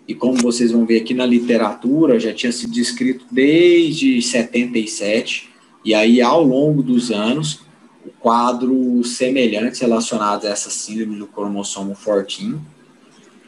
[0.06, 5.48] e como vocês vão ver aqui na literatura, já tinha sido descrito desde 77,
[5.84, 7.60] e aí ao longo dos anos,
[8.04, 12.56] o quadro semelhantes relacionados a essa síndrome do cromossomo 14,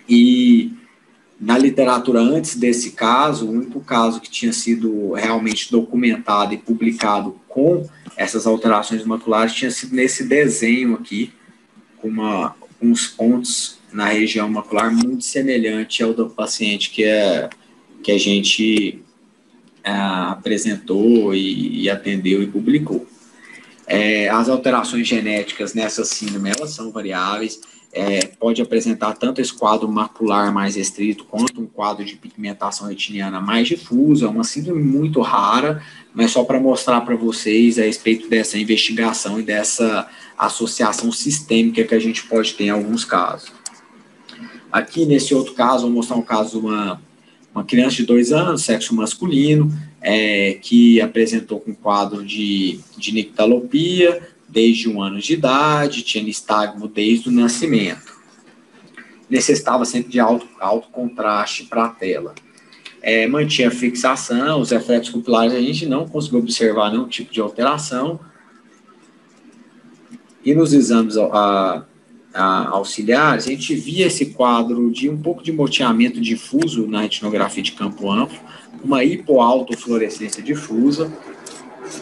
[0.08, 0.72] e
[1.38, 7.38] na literatura antes desse caso, o único caso que tinha sido realmente documentado e publicado
[7.46, 11.32] com essas alterações maculares tinha sido nesse desenho aqui,
[11.98, 17.50] com uma, uns pontos na região macular muito semelhante ao do paciente que, é,
[18.02, 19.02] que a gente
[19.84, 23.06] é, apresentou e, e, atendeu e publicou.
[23.86, 27.60] É, as alterações genéticas nessa síndrome, elas são variáveis,
[27.96, 33.40] é, pode apresentar tanto esse quadro macular mais restrito, quanto um quadro de pigmentação retiniana
[33.40, 35.82] mais difusa, uma síndrome muito rara,
[36.14, 41.94] mas só para mostrar para vocês a respeito dessa investigação e dessa associação sistêmica que
[41.94, 43.50] a gente pode ter em alguns casos.
[44.70, 47.00] Aqui, nesse outro caso, vou mostrar um caso de uma,
[47.54, 49.72] uma criança de dois anos, sexo masculino,
[50.02, 56.88] é, que apresentou com quadro de, de nictalopia desde um ano de idade, tinha nistagmo
[56.88, 58.16] desde o nascimento.
[59.28, 62.34] Necessitava sempre de alto, alto contraste para a tela.
[63.02, 68.20] É, mantinha fixação, os efeitos pupilares a gente não conseguiu observar nenhum tipo de alteração.
[70.44, 71.84] E nos exames a,
[72.32, 77.62] a, auxiliares, a gente via esse quadro de um pouco de moteamento difuso na retinografia
[77.62, 78.38] de campo amplo,
[78.82, 81.12] uma hipoautofluorescência difusa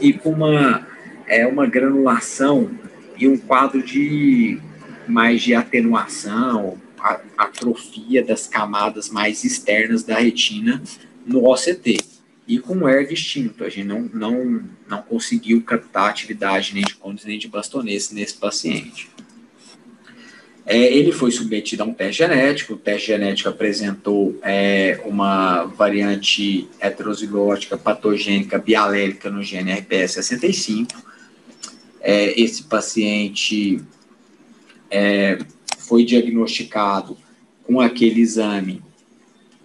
[0.01, 0.87] e com uma,
[1.27, 2.71] é, uma granulação
[3.17, 4.59] e um quadro de
[5.07, 6.79] mais de atenuação,
[7.37, 10.83] atrofia das camadas mais externas da retina
[11.27, 11.99] no OCT.
[12.47, 16.95] E com o ERG extinto, a gente não, não, não conseguiu captar atividade nem de
[16.95, 19.09] côndice nem de bastonese nesse paciente.
[20.67, 26.69] É, ele foi submetido a um teste genético, o teste genético apresentou é, uma variante
[26.81, 31.14] heterozigótica patogênica bialélica no gene RPS 65.
[32.05, 33.81] É, esse paciente
[34.91, 35.39] é,
[35.79, 37.17] foi diagnosticado
[37.65, 38.83] com aquele exame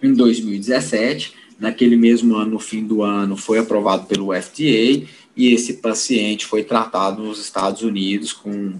[0.02, 1.34] em 2017.
[1.58, 6.64] Naquele mesmo ano, no fim do ano, foi aprovado pelo FDA e esse paciente foi
[6.64, 8.72] tratado nos Estados Unidos com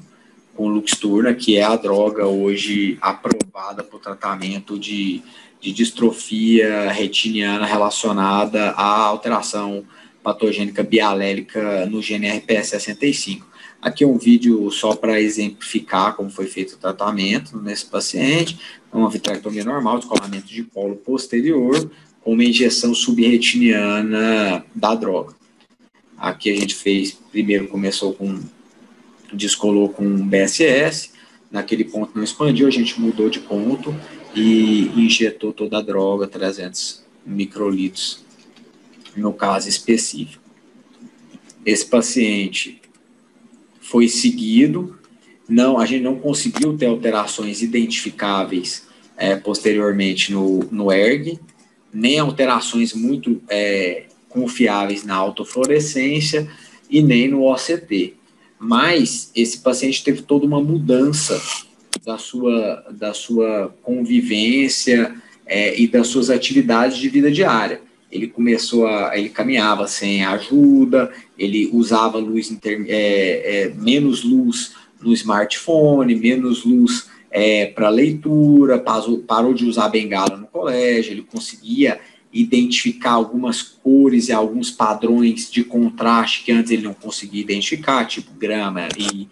[0.61, 5.23] com Luxturna, que é a droga hoje aprovada para o tratamento de,
[5.59, 9.83] de distrofia retiniana relacionada à alteração
[10.23, 13.41] patogênica bialélica no gene RPS65.
[13.83, 18.59] Aqui é um vídeo só para exemplificar como foi feito o tratamento nesse paciente.
[18.93, 25.35] É uma vitrectomia normal, descolamento de polo posterior, com uma injeção subretiniana da droga.
[26.19, 28.39] Aqui a gente fez, primeiro começou com
[29.33, 31.13] descolou com BSS,
[31.51, 33.95] naquele ponto não expandiu, a gente mudou de ponto
[34.35, 38.25] e injetou toda a droga, 300 microlitros,
[39.17, 40.43] no caso específico.
[41.65, 42.80] Esse paciente
[43.91, 44.99] foi seguido,
[45.49, 48.87] não, a gente não conseguiu ter alterações identificáveis
[49.17, 51.39] é, posteriormente no, no ERG,
[51.93, 56.49] nem alterações muito é, confiáveis na autofluorescência
[56.89, 58.21] e nem no OCT
[58.61, 61.41] mas esse paciente teve toda uma mudança
[62.05, 65.15] da sua, da sua convivência
[65.47, 67.81] é, e das suas atividades de vida diária.
[68.13, 71.11] Ele começou a, ele caminhava sem ajuda,
[71.41, 78.79] ele usava luz inter, é, é, menos luz no smartphone, menos luz é, para leitura,
[78.79, 81.99] parou, parou de usar bengala no colégio, ele conseguia
[82.31, 88.33] identificar algumas cores e alguns padrões de contraste que antes ele não conseguia identificar, tipo
[88.35, 89.27] grama e,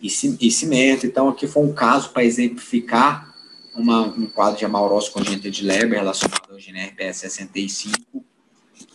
[0.00, 1.06] e, cimento.
[1.06, 3.34] Então, aqui foi um caso para exemplificar
[3.74, 8.24] uma, um quadro de amaurose congênita de Leber relacionado ao GNRPS 65,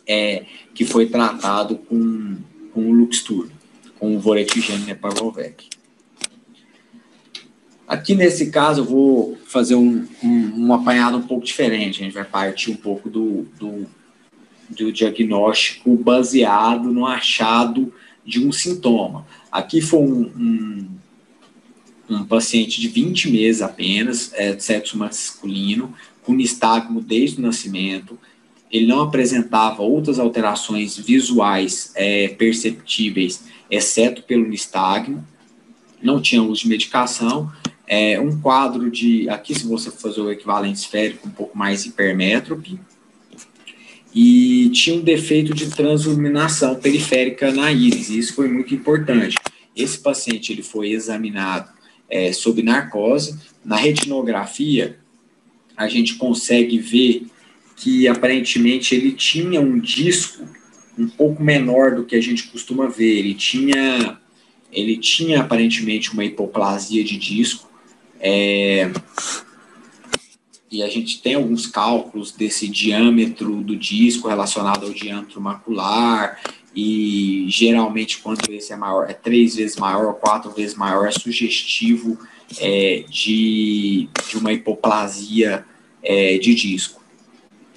[0.08, 2.38] é, que foi tratado com,
[2.74, 3.50] com o Luxtur,
[4.00, 5.70] com o Voretigene Neparvovec.
[7.88, 12.02] Aqui nesse caso eu vou fazer um, um, um, apanhado um pouco diferente.
[12.02, 13.86] A gente vai partir um pouco do, do,
[14.70, 17.94] do diagnóstico baseado no achado
[18.26, 19.28] de um sintoma.
[19.52, 20.88] Aqui foi um, um,
[22.10, 25.94] um paciente de 20 meses apenas, é, sexo masculino,
[26.24, 28.18] com nistagmo desde o nascimento.
[28.74, 35.24] Ele não apresentava outras alterações visuais é, perceptíveis, exceto pelo nistagmo.
[36.02, 37.50] Não tinha uso de medicação
[37.88, 42.80] é, um quadro de, aqui se você fazer o equivalente esférico, um pouco mais hipermétrope,
[44.16, 49.38] e tinha um defeito de transiluminação periférica na íris, e isso foi muito importante.
[49.76, 51.70] Esse paciente ele foi examinado
[52.10, 54.98] é, sob narcose, na retinografia
[55.76, 57.28] a gente consegue ver
[57.84, 60.48] que aparentemente ele tinha um disco
[60.98, 64.18] um pouco menor do que a gente costuma ver, ele tinha
[64.72, 67.70] ele tinha aparentemente uma hipoplasia de disco,
[68.20, 68.90] é,
[70.72, 76.40] e a gente tem alguns cálculos desse diâmetro do disco relacionado ao diâmetro macular,
[76.76, 82.18] e geralmente quando esse é maior, é três vezes maior quatro vezes maior, é sugestivo
[82.58, 85.66] é, de, de uma hipoplasia
[86.02, 87.03] é, de disco.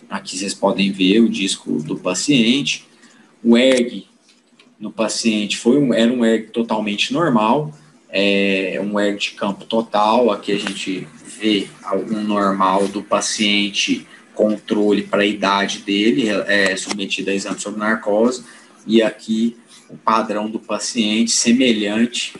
[0.09, 2.87] Aqui vocês podem ver o disco do paciente.
[3.43, 4.07] O ERG
[4.79, 7.73] no paciente foi um, era um ERG totalmente normal,
[8.09, 10.31] é um ERG de campo total.
[10.31, 11.07] Aqui a gente
[11.39, 11.69] vê
[12.11, 18.45] um normal do paciente, controle para a idade dele, é, submetido a exame sob narcose,
[18.87, 19.57] e aqui
[19.89, 22.35] o padrão do paciente semelhante,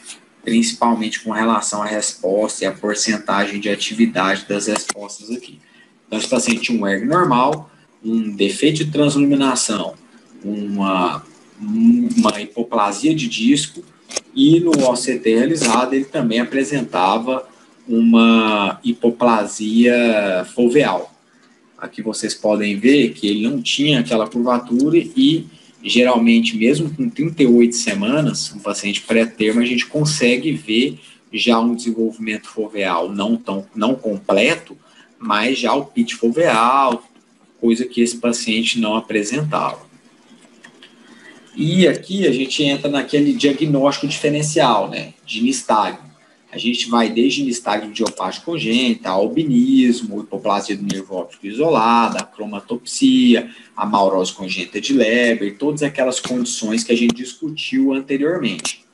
[0.45, 5.59] principalmente com relação à resposta e à porcentagem de atividade das respostas aqui.
[6.07, 7.71] Então, esse paciente tinha um ERG normal,
[8.05, 9.95] um defeito de transiluminação,
[10.45, 11.23] uma,
[11.61, 13.83] uma hipoplasia de disco
[14.35, 17.49] e no OCT realizado ele também apresentava
[17.89, 21.13] uma hipoplasia foveal.
[21.79, 25.47] Aqui vocês podem ver que ele não tinha aquela curvatura e
[25.83, 30.99] geralmente mesmo com 38 semanas, um paciente pré-termo, a gente consegue ver
[31.33, 34.77] já um desenvolvimento foveal não tão não completo,
[35.19, 37.03] mas já o pitch foveal,
[37.61, 39.87] coisa que esse paciente não apresentava.
[41.57, 46.07] E aqui a gente entra naquele diagnóstico diferencial, né, de nistagmo.
[46.53, 53.85] A gente vai desde nistagmo idiopático congênita, albinismo, hipoplasia do nervo óptico isolada, cromatopsia, a
[53.85, 58.85] maurose congênita de Leber, todas aquelas condições que a gente discutiu anteriormente.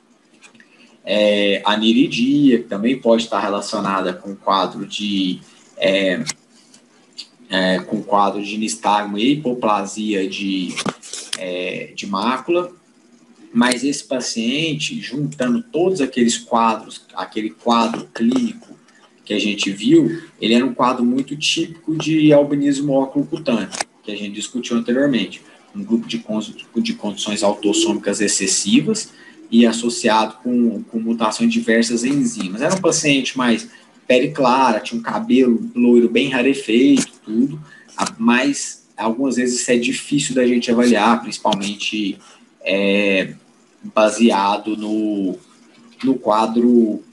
[1.05, 5.41] É, a niridia, que também pode estar relacionada com quadro de
[5.77, 6.23] é,
[7.49, 10.73] é, com quadro de nistagmo e hipoplasia de,
[11.37, 12.71] é, de mácula,
[13.53, 18.75] mas esse paciente, juntando todos aqueles quadros, aquele quadro clínico
[19.23, 23.69] que a gente viu, ele era um quadro muito típico de albinismo oculocutâneo,
[24.01, 25.41] que a gente discutiu anteriormente.
[25.75, 26.23] Um grupo de,
[26.77, 29.11] de condições autossômicas excessivas,
[29.53, 32.63] e associado com, com mutações de diversas enzimas.
[32.63, 33.69] Era um paciente mais
[34.07, 37.59] pele clara, tinha um cabelo loiro bem rarefeito, tudo,
[38.17, 42.17] mas algumas vezes isso é difícil da gente avaliar, principalmente
[42.61, 43.33] é,
[43.93, 45.37] baseado no,
[46.03, 47.03] no quadro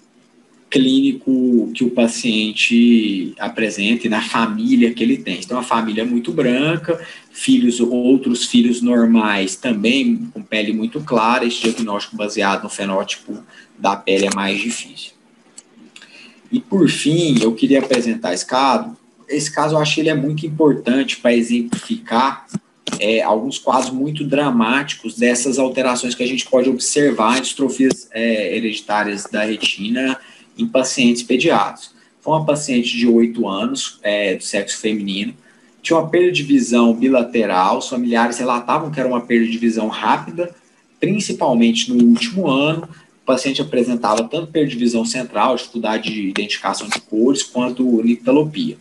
[0.70, 5.40] clínico que o paciente apresenta e na família que ele tem.
[5.40, 11.44] Então, a família é muito branca, filhos, outros filhos normais também com pele muito clara,
[11.44, 13.42] esse diagnóstico baseado no fenótipo
[13.76, 15.19] da pele é mais difícil.
[16.50, 18.96] E, por fim, eu queria apresentar esse caso.
[19.28, 22.46] Esse caso eu acho que ele é muito importante para exemplificar
[22.98, 28.56] é, alguns quadros muito dramáticos dessas alterações que a gente pode observar em distrofias é,
[28.56, 30.18] hereditárias da retina
[30.58, 31.94] em pacientes pediátricos.
[32.20, 35.34] Foi uma paciente de 8 anos, é, do sexo feminino,
[35.82, 39.88] tinha uma perda de visão bilateral, os familiares relatavam que era uma perda de visão
[39.88, 40.54] rápida,
[40.98, 42.88] principalmente no último ano.
[43.30, 48.76] Paciente apresentava tanto perda de visão central, dificuldade de identificação de cores, quanto nictalopia.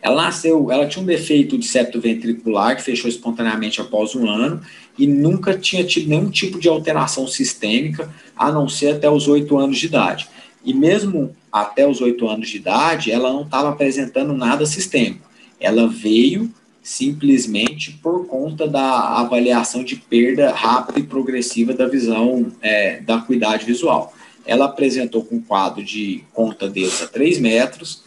[0.00, 4.62] Ela nasceu, ela tinha um defeito de septo ventricular que fechou espontaneamente após um ano
[4.98, 9.58] e nunca tinha tido nenhum tipo de alteração sistêmica, a não ser até os oito
[9.58, 10.28] anos de idade.
[10.64, 15.28] E mesmo até os oito anos de idade, ela não estava apresentando nada sistêmico.
[15.60, 16.50] Ela veio
[16.82, 23.64] simplesmente por conta da avaliação de perda rápida e progressiva da visão é, da acuidade
[23.64, 24.12] visual.
[24.44, 28.02] Ela apresentou com quadro de conta Deus a 3 metros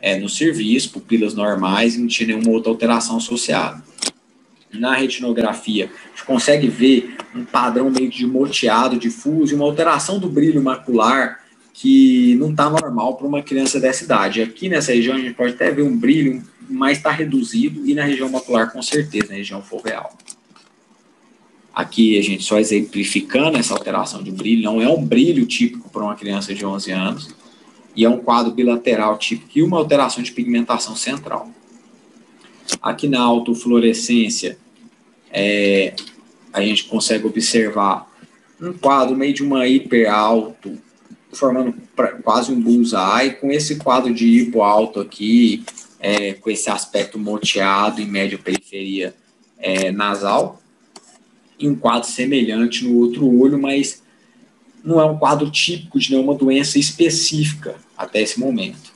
[0.00, 3.82] é, no serviço, pupilas normais não tinha nenhuma outra alteração associada.
[4.72, 10.18] Na retinografia, a gente consegue ver um padrão meio de moteado, difuso, e uma alteração
[10.18, 11.40] do brilho macular
[11.72, 14.42] que não está normal para uma criança dessa idade.
[14.42, 18.04] Aqui nessa região a gente pode até ver um brilho, mas está reduzido, e na
[18.04, 20.16] região macular com certeza, na região foveal.
[21.74, 26.02] Aqui a gente só exemplificando essa alteração de brilho, não é um brilho típico para
[26.02, 27.34] uma criança de 11 anos,
[27.94, 31.50] e é um quadro bilateral típico e uma alteração de pigmentação central.
[32.80, 34.58] Aqui na autofluorescência,
[35.30, 35.94] é,
[36.52, 38.08] a gente consegue observar
[38.60, 40.78] um quadro meio de uma hiperalto
[41.32, 41.74] formando
[42.22, 45.64] quase um bullseye, com esse quadro de hipo alto aqui,
[46.00, 49.14] é, com esse aspecto moteado em média periferia
[49.58, 50.60] é, nasal,
[51.58, 54.02] e um quadro semelhante no outro olho, mas
[54.82, 58.92] não é um quadro típico de nenhuma doença específica até esse momento.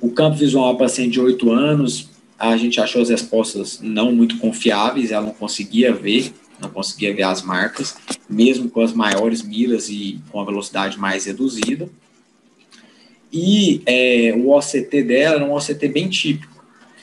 [0.00, 2.08] O campo visual paciente de 8 anos,
[2.38, 7.22] a gente achou as respostas não muito confiáveis, ela não conseguia ver não conseguia ver
[7.22, 7.96] as marcas,
[8.28, 11.88] mesmo com as maiores miras e com a velocidade mais reduzida.
[13.36, 16.54] E é, o OCT dela era um OCT bem típico.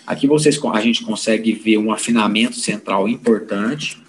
[0.08, 4.02] Aqui vocês, a gente consegue ver um afinamento central importante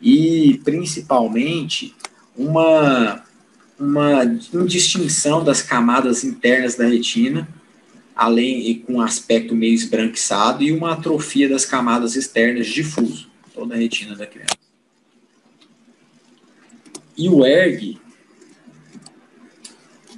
[0.00, 1.94] e, principalmente,
[2.36, 3.24] uma,
[3.80, 7.48] uma indistinção das camadas internas da retina,
[8.14, 13.78] além e com aspecto meio esbranquiçado, e uma atrofia das camadas externas difuso, toda a
[13.78, 14.58] retina da criança.
[17.16, 17.98] E o ERG,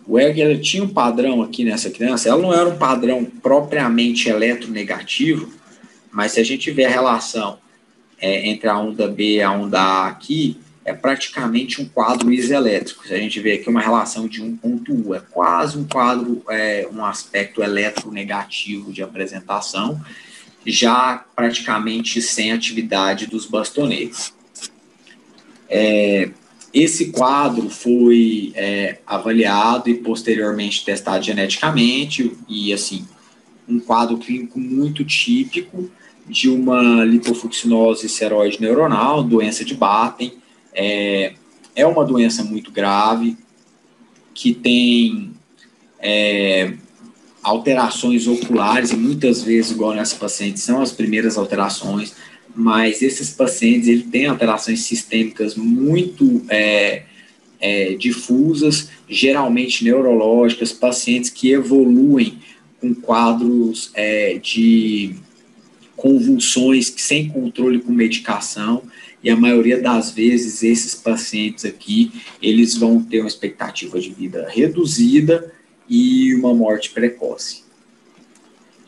[0.08, 4.28] o ERG ela tinha um padrão aqui nessa criança, ela não era um padrão propriamente
[4.28, 5.52] eletronegativo,
[6.10, 7.58] mas se a gente vê a relação
[8.18, 13.06] é, entre a onda B e a onda A aqui, é praticamente um quadro isoelétrico.
[13.06, 17.04] Se a gente vê aqui uma relação de 1.1, é quase um quadro, é, um
[17.04, 20.00] aspecto eletronegativo de apresentação.
[20.66, 24.34] já praticamente sem atividade dos bastonetes.
[25.68, 26.30] É,
[26.72, 33.06] esse quadro foi é, avaliado e posteriormente testado geneticamente e assim
[33.68, 35.90] um quadro clínico muito típico
[36.26, 40.32] de uma lipofuscinose seroide neuronal, doença de Batten.
[40.74, 41.34] É,
[41.74, 43.36] é uma doença muito grave
[44.34, 45.32] que tem
[45.98, 46.74] é,
[47.42, 52.14] alterações oculares, e muitas vezes, igual nessa paciente, são as primeiras alterações,
[52.54, 57.02] mas esses pacientes ele têm alterações sistêmicas muito é,
[57.60, 62.38] é, difusas, geralmente neurológicas, pacientes que evoluem
[62.80, 65.14] com quadros é, de
[65.96, 68.82] convulsões sem controle com medicação,
[69.22, 74.46] e a maioria das vezes esses pacientes aqui, eles vão ter uma expectativa de vida
[74.48, 75.52] reduzida,
[75.88, 77.62] e uma morte precoce.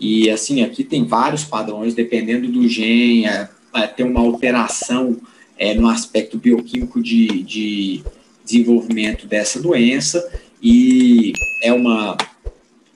[0.00, 5.20] E assim, aqui tem vários padrões, dependendo do gene, é, é, tem uma alteração
[5.58, 8.02] é, no aspecto bioquímico de, de
[8.42, 10.26] desenvolvimento dessa doença,
[10.62, 12.16] e é uma,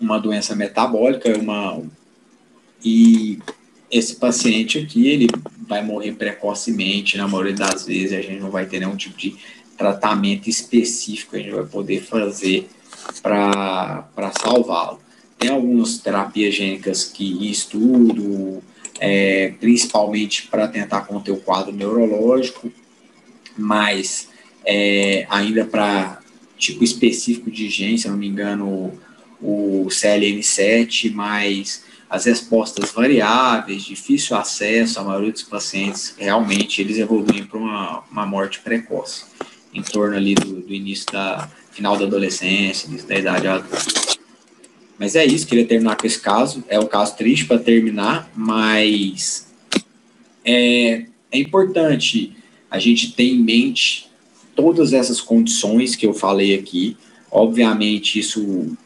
[0.01, 1.83] uma doença metabólica, uma,
[2.83, 3.39] e
[3.91, 5.29] esse paciente aqui, ele
[5.69, 9.37] vai morrer precocemente, na maioria das vezes a gente não vai ter nenhum tipo de
[9.77, 12.67] tratamento específico, a gente vai poder fazer
[13.23, 15.04] para salvá-lo.
[15.39, 18.63] Tem algumas terapias gênicas que estudo,
[18.99, 22.73] é, principalmente para tentar conter o quadro neurológico,
[23.57, 24.29] mas
[24.65, 26.21] é, ainda para
[26.57, 28.67] tipo específico de gene, se não me engano,
[29.41, 36.99] o, o CLN7, mas as respostas variáveis, difícil acesso, a maioria dos pacientes realmente eles
[36.99, 39.25] evoluem para uma, uma morte precoce,
[39.73, 44.14] em torno ali do, do início da, final da adolescência, da idade adulta.
[44.99, 46.65] Mas é isso, queria terminar com esse caso.
[46.69, 49.53] É um caso triste para terminar, mas
[50.45, 52.33] é, é importante
[52.71, 54.09] a gente ter em mente
[54.55, 56.97] todas essas condições que eu falei aqui.
[57.31, 58.77] Obviamente, isso, o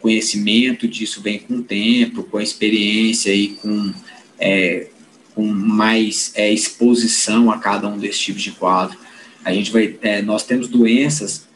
[0.00, 3.92] conhecimento disso vem com o tempo, com a experiência e com,
[4.38, 4.88] é,
[5.34, 8.98] com mais é, exposição a cada um desses tipos de quadro.
[9.44, 11.46] A gente vai, é, nós temos doenças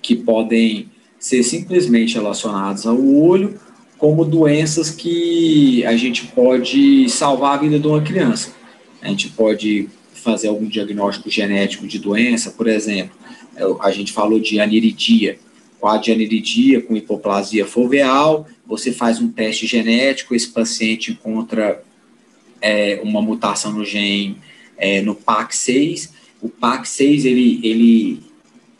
[0.00, 0.88] que podem
[1.18, 3.58] ser simplesmente relacionadas ao olho,
[3.96, 8.52] como doenças que a gente pode salvar a vida de uma criança.
[9.02, 13.16] A gente pode fazer algum diagnóstico genético de doença, por exemplo,
[13.80, 15.38] a gente falou de aniridia,
[15.80, 21.82] quadro de aniridia com hipoplasia foveal, você faz um teste genético, esse paciente encontra
[22.60, 24.36] é, uma mutação no gene
[24.76, 26.10] é, no PAC6,
[26.40, 28.20] o PAC6 ele, ele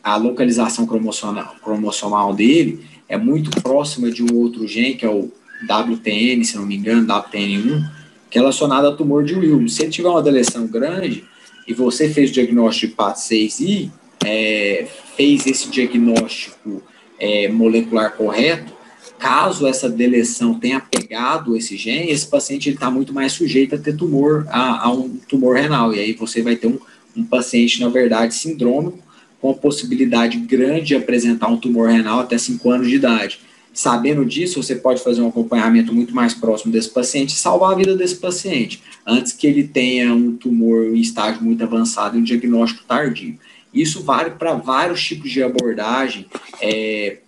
[0.09, 5.31] a localização cromossomal, cromossomal dele é muito próxima de um outro gene, que é o
[5.63, 7.89] WTN, se não me engano, WTN1,
[8.29, 9.75] que é relacionado a tumor de Wilms.
[9.75, 11.23] Se ele tiver uma deleção grande
[11.67, 13.91] e você fez o diagnóstico de PAT6I,
[14.25, 16.81] é, fez esse diagnóstico
[17.19, 18.73] é, molecular correto,
[19.17, 23.95] caso essa deleção tenha pegado esse gene, esse paciente está muito mais sujeito a ter
[23.95, 25.93] tumor, a, a, um tumor renal.
[25.93, 26.79] E aí você vai ter um,
[27.15, 29.08] um paciente, na verdade, sindrômico,
[29.41, 33.39] com a possibilidade grande de apresentar um tumor renal até 5 anos de idade.
[33.73, 37.75] Sabendo disso, você pode fazer um acompanhamento muito mais próximo desse paciente e salvar a
[37.75, 42.23] vida desse paciente, antes que ele tenha um tumor em estágio muito avançado e um
[42.23, 43.37] diagnóstico tardio.
[43.73, 46.25] Isso vale para vários tipos de abordagem
[46.59, 47.19] é,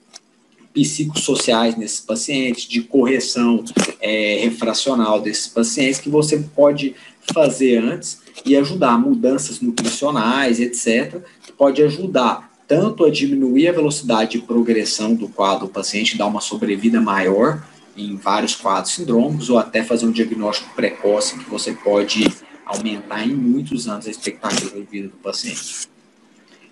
[0.73, 3.63] psicossociais nesses pacientes, de correção
[4.01, 6.95] é, refracional desses pacientes, que você pode
[7.33, 11.21] fazer antes e ajudar mudanças nutricionais, etc.,
[11.57, 16.41] pode ajudar tanto a diminuir a velocidade de progressão do quadro do paciente, dar uma
[16.41, 17.61] sobrevida maior
[17.97, 22.25] em vários quadros sindrômicos, ou até fazer um diagnóstico precoce que você pode
[22.65, 25.89] aumentar em muitos anos a expectativa de vida do paciente.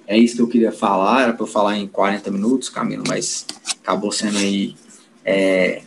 [0.08, 3.46] É isso que eu queria falar, era para eu falar em 40 minutos, Camilo, mas
[3.80, 4.76] acabou sendo aí
[5.24, 5.82] é,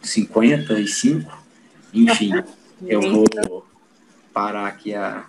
[0.00, 1.30] 55.
[1.92, 2.32] Enfim,
[2.86, 3.24] eu vou
[4.36, 5.26] parar aqui a,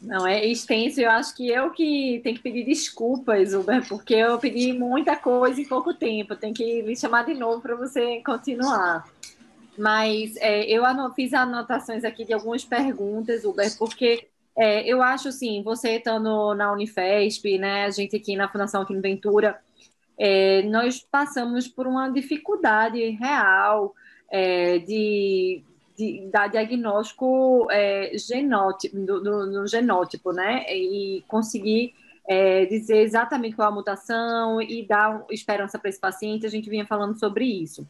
[0.00, 1.00] não, é extenso.
[1.00, 5.60] Eu acho que eu que tenho que pedir desculpas, Uber, porque eu pedi muita coisa
[5.60, 6.36] em pouco tempo.
[6.36, 9.08] Tem que me chamar de novo para você continuar.
[9.78, 10.84] Mas é, eu
[11.14, 16.70] fiz anotações aqui de algumas perguntas, Uber, porque é, eu acho assim, você estando na
[16.72, 19.58] Unifesp, né, a gente aqui na Fundação Quim Ventura,
[20.18, 23.94] é, nós passamos por uma dificuldade real
[24.30, 25.64] é, de
[25.96, 30.64] de dar diagnóstico é, genótipo, do, do, no genótipo, né?
[30.68, 31.94] E conseguir
[32.26, 36.46] é, dizer exatamente qual a mutação e dar esperança para esse paciente.
[36.46, 37.86] A gente vinha falando sobre isso.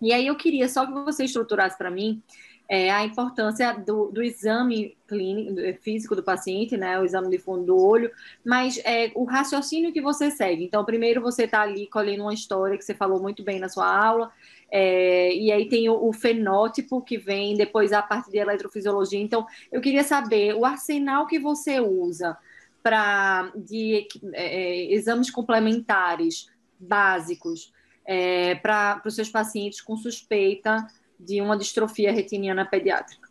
[0.00, 2.22] E aí eu queria só que você estruturasse para mim
[2.68, 7.66] é, a importância do, do exame clínico, físico do paciente, né, o exame de fundo
[7.66, 8.10] do olho,
[8.44, 10.64] mas é, o raciocínio que você segue.
[10.64, 13.86] Então, primeiro você está ali colhendo uma história que você falou muito bem na sua
[13.86, 14.32] aula,
[14.74, 19.20] é, e aí tem o, o, fenótipo que vem depois a parte de eletrofisiologia.
[19.20, 22.38] Então, eu queria saber o arsenal que você usa
[22.82, 26.46] para de é, é, exames complementares
[26.80, 27.70] básicos
[28.06, 30.86] é, para os seus pacientes com suspeita
[31.20, 33.28] de uma distrofia retiniana pediátrica?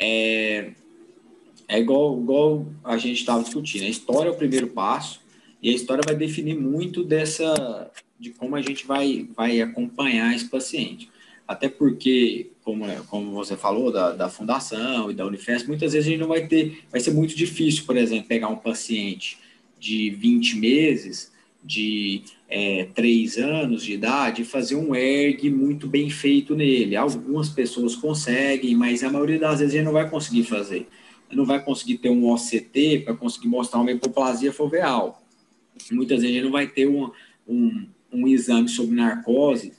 [0.00, 0.72] É,
[1.68, 3.84] é igual, igual a gente estava discutindo.
[3.84, 5.22] A história é o primeiro passo
[5.62, 10.48] e a história vai definir muito dessa de como a gente vai, vai acompanhar esse
[10.48, 11.10] paciente.
[11.46, 16.10] Até porque, como, como você falou, da, da fundação e da Unifesp, muitas vezes a
[16.10, 19.38] gente não vai ter, vai ser muito difícil, por exemplo, pegar um paciente
[19.78, 21.32] de 20 meses
[21.64, 26.94] de é, três anos de idade e fazer um ERG muito bem feito nele.
[26.94, 30.86] Algumas pessoas conseguem, mas a maioria das vezes a gente não vai conseguir fazer.
[31.32, 35.20] Não vai conseguir ter um OCT para conseguir mostrar uma hipoplasia foveal.
[35.90, 37.10] Muitas vezes a gente não vai ter um,
[37.48, 39.72] um, um exame sobre narcose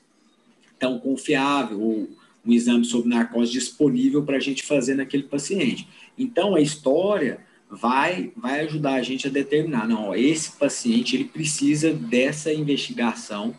[0.80, 2.10] tão confiável, ou
[2.46, 5.88] um exame sobre narcose disponível para a gente fazer naquele paciente.
[6.18, 11.26] Então, a história vai, vai ajudar a gente a determinar, não, ó, esse paciente ele
[11.26, 13.56] precisa dessa investigação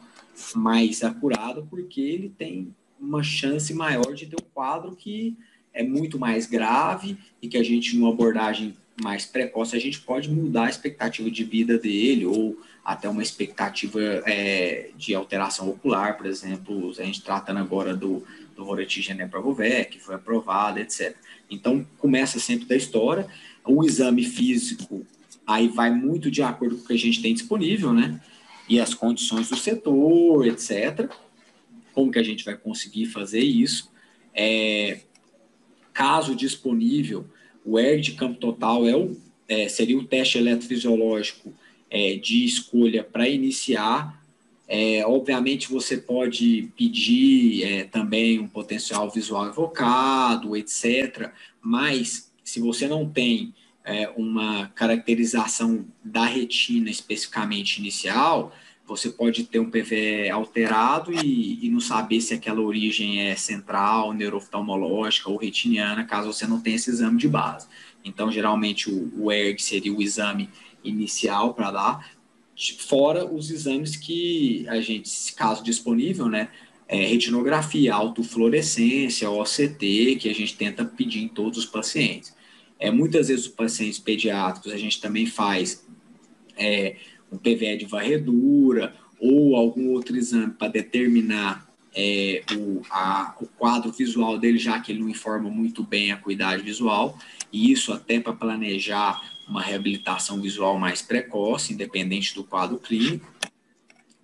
[0.55, 5.37] mais acurada, porque ele tem uma chance maior de ter um quadro que
[5.72, 10.31] é muito mais grave e que a gente, numa abordagem mais precoce, a gente pode
[10.31, 16.27] mudar a expectativa de vida dele ou até uma expectativa é, de alteração ocular, por
[16.27, 18.25] exemplo, a gente tratando agora do,
[18.55, 21.17] do Voretigene Pravovec, que foi aprovado, etc.
[21.51, 23.27] Então, começa sempre da história
[23.67, 25.07] o exame físico
[25.47, 28.21] aí vai muito de acordo com o que a gente tem disponível, né?
[28.69, 31.11] E as condições do setor, etc.
[31.93, 33.91] Como que a gente vai conseguir fazer isso?
[34.35, 35.01] É,
[35.93, 37.27] caso disponível,
[37.65, 39.17] o ER de campo total é o,
[39.49, 41.53] é, seria o teste eletrofisiológico
[41.91, 44.23] é, de escolha para iniciar.
[44.67, 51.31] É, obviamente, você pode pedir é, também um potencial visual evocado, etc.
[51.61, 53.55] Mas se você não tem
[53.85, 58.55] é, uma caracterização da retina especificamente inicial,
[58.87, 64.12] você pode ter um PV alterado e, e, não saber se aquela origem é central,
[64.12, 67.66] neurooftalmológica ou retiniana, caso você não tenha esse exame de base.
[68.05, 70.51] Então, geralmente, o, o ERG seria o exame
[70.82, 72.11] inicial para dar,
[72.78, 76.51] fora os exames que a gente, caso disponível, né,
[76.87, 82.35] é, retinografia, autofluorescência, OCT, que a gente tenta pedir em todos os pacientes.
[82.78, 85.85] É, muitas vezes os pacientes pediátricos a gente também faz
[86.57, 86.97] é,
[87.35, 93.93] um PVE de varredura ou algum outro exame para determinar é, o, a, o quadro
[93.93, 97.18] visual dele, já que ele não informa muito bem a cuidade visual,
[97.53, 103.32] e isso até para planejar uma reabilitação visual mais precoce, independente do quadro clínico.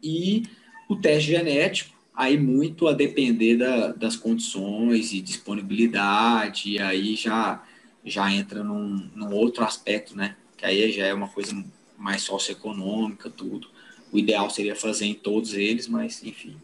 [0.03, 0.45] E
[0.89, 7.63] o teste genético, aí muito a depender da, das condições e disponibilidade, e aí já,
[8.05, 10.37] já entra num, num outro aspecto, né?
[10.57, 11.55] Que aí já é uma coisa
[12.01, 13.69] mais socioeconômica, tudo.
[14.11, 16.57] O ideal seria fazer em todos eles, mas enfim.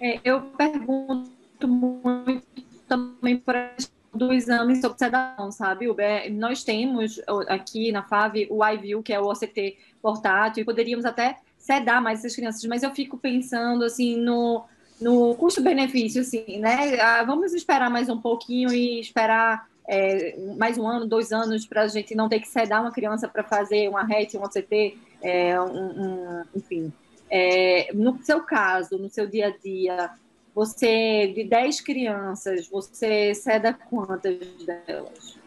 [0.00, 2.42] É, eu pergunto muito
[2.86, 3.74] também para
[4.12, 5.86] do exame sobre sedação, sabe?
[6.32, 11.38] Nós temos aqui na FAV o iView, que é o OCT portátil, e poderíamos até
[11.56, 14.64] sedar mais essas crianças, mas eu fico pensando assim no,
[15.00, 16.98] no custo-benefício, assim, né?
[17.00, 21.82] Ah, vamos esperar mais um pouquinho e esperar é, mais um ano, dois anos, para
[21.82, 25.58] a gente não ter que sedar uma criança para fazer uma RET, um OCT, é,
[25.58, 26.92] um, um, enfim.
[27.30, 30.10] É, no seu caso, no seu dia a dia,
[30.54, 34.38] você, de 10 crianças, você ceda quantas
[34.86, 35.38] delas?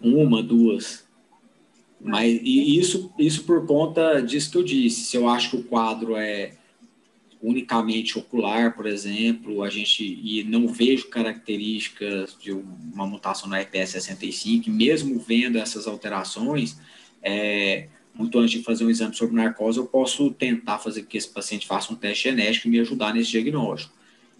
[0.00, 1.04] Uma, duas.
[2.00, 5.00] Mas e isso, isso por conta disso que eu disse.
[5.06, 6.52] Se eu acho que o quadro é
[7.40, 13.90] unicamente ocular, por exemplo, a gente e não vejo características de uma mutação na EPS
[13.90, 16.78] 65, mesmo vendo essas alterações,
[17.22, 21.28] é, muito antes de fazer um exame sobre narcose, eu posso tentar fazer que esse
[21.28, 23.94] paciente faça um teste genético e me ajudar nesse diagnóstico.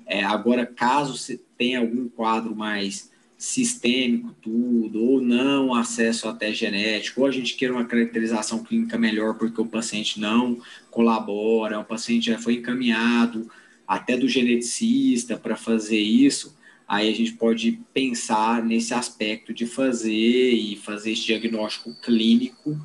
[0.04, 7.20] É, agora, caso você tenha algum quadro mais sistêmico tudo, ou não acesso até genético,
[7.20, 10.60] ou a gente queira uma caracterização clínica melhor porque o paciente não
[10.90, 13.48] colabora, o paciente já foi encaminhado
[13.86, 20.50] até do geneticista para fazer isso, aí a gente pode pensar nesse aspecto de fazer
[20.52, 22.76] e fazer esse diagnóstico clínico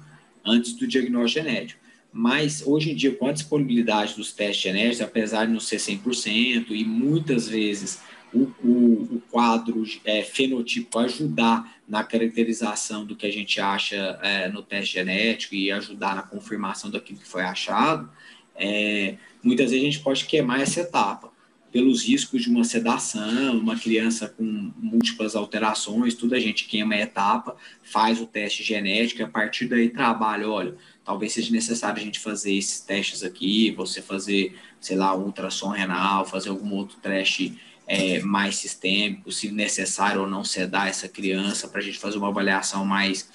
[0.45, 1.81] antes do diagnóstico genético.
[2.11, 6.67] Mas hoje em dia, com a disponibilidade dos testes genéticos, apesar de não ser 100%,
[6.69, 7.99] e muitas vezes
[8.33, 14.47] o, o, o quadro é, fenotípico ajudar na caracterização do que a gente acha é,
[14.47, 18.09] no teste genético e ajudar na confirmação daquilo que foi achado,
[18.55, 21.31] é, muitas vezes a gente pode queimar essa etapa
[21.71, 24.43] pelos riscos de uma sedação, uma criança com
[24.77, 29.89] múltiplas alterações, tudo a gente queima a etapa, faz o teste genético a partir daí
[29.89, 35.15] trabalha, olha, talvez seja necessário a gente fazer esses testes aqui, você fazer, sei lá,
[35.15, 41.07] ultrassom renal, fazer algum outro teste é, mais sistêmico, se necessário ou não sedar essa
[41.09, 43.29] criança, para a gente fazer uma avaliação mais,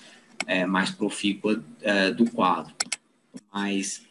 [0.47, 2.75] é, mais profícua é, do quadro.
[3.53, 4.03] Mas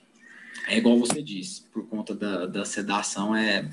[0.67, 3.69] é igual você disse, por conta da, da sedação é,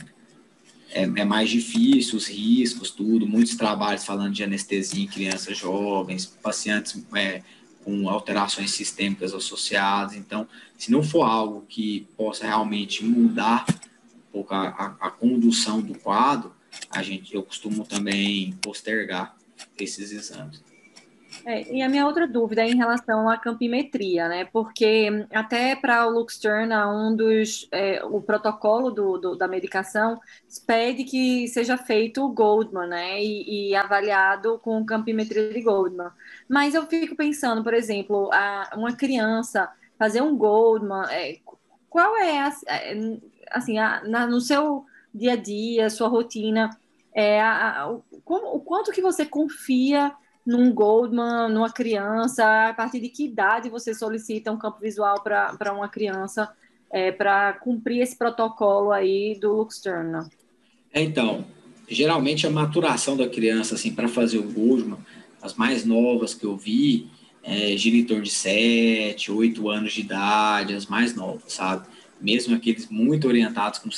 [0.90, 6.24] é, é, mais difícil, os riscos, tudo, muitos trabalhos falando de anestesia em crianças jovens,
[6.24, 7.42] pacientes é,
[7.84, 10.14] com alterações sistêmicas associadas.
[10.14, 15.80] Então, se não for algo que possa realmente mudar um pouco a, a, a condução
[15.80, 16.52] do quadro,
[16.90, 19.36] a gente, eu costumo também postergar
[19.78, 20.62] esses exames.
[21.46, 24.46] É, e a minha outra dúvida é em relação à campimetria, né?
[24.46, 30.18] Porque até para o Luxturna, um dos é, o protocolo do, do, da medicação
[30.66, 33.22] pede que seja feito o Goldman, né?
[33.22, 36.10] E, e, avaliado com campimetria de Goldman.
[36.48, 41.38] Mas eu fico pensando, por exemplo, a, uma criança fazer um Goldman, é,
[41.90, 42.96] qual é, a, é,
[43.50, 46.70] assim, a, na, no seu dia a dia, sua rotina,
[47.12, 50.12] é, a, o, como, o quanto que você confia
[50.46, 55.72] num Goldman, numa criança, a partir de que idade você solicita um campo visual para
[55.72, 56.52] uma criança
[56.90, 60.28] é, para cumprir esse protocolo aí do Luxturna?
[60.94, 61.44] Então,
[61.88, 64.98] geralmente a maturação da criança, assim, para fazer o Goldman,
[65.42, 67.08] as mais novas que eu vi,
[67.42, 71.86] é, de 7, 8 anos de idade, as mais novas, sabe?
[72.20, 73.90] Mesmo aqueles muito orientados com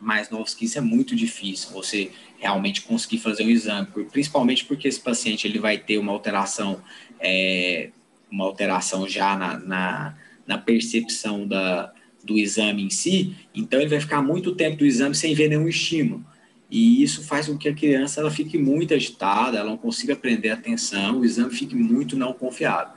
[0.00, 1.70] mais novos que isso é muito difícil.
[1.72, 6.80] Você realmente conseguir fazer um exame, principalmente porque esse paciente ele vai ter uma alteração,
[7.20, 7.90] é,
[8.30, 10.14] uma alteração já na, na,
[10.46, 15.14] na, percepção da, do exame em si, então ele vai ficar muito tempo do exame
[15.14, 16.24] sem ver nenhum estímulo.
[16.70, 20.52] E isso faz com que a criança ela fique muito agitada, ela não consiga prender
[20.52, 22.92] atenção, o exame fique muito não confiável.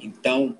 [0.00, 0.56] Então,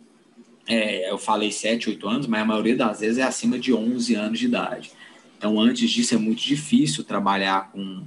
[0.69, 4.15] é, eu falei 7, 8 anos, mas a maioria das vezes é acima de 11
[4.15, 4.93] anos de idade.
[5.37, 8.05] Então, antes disso, é muito difícil trabalhar com,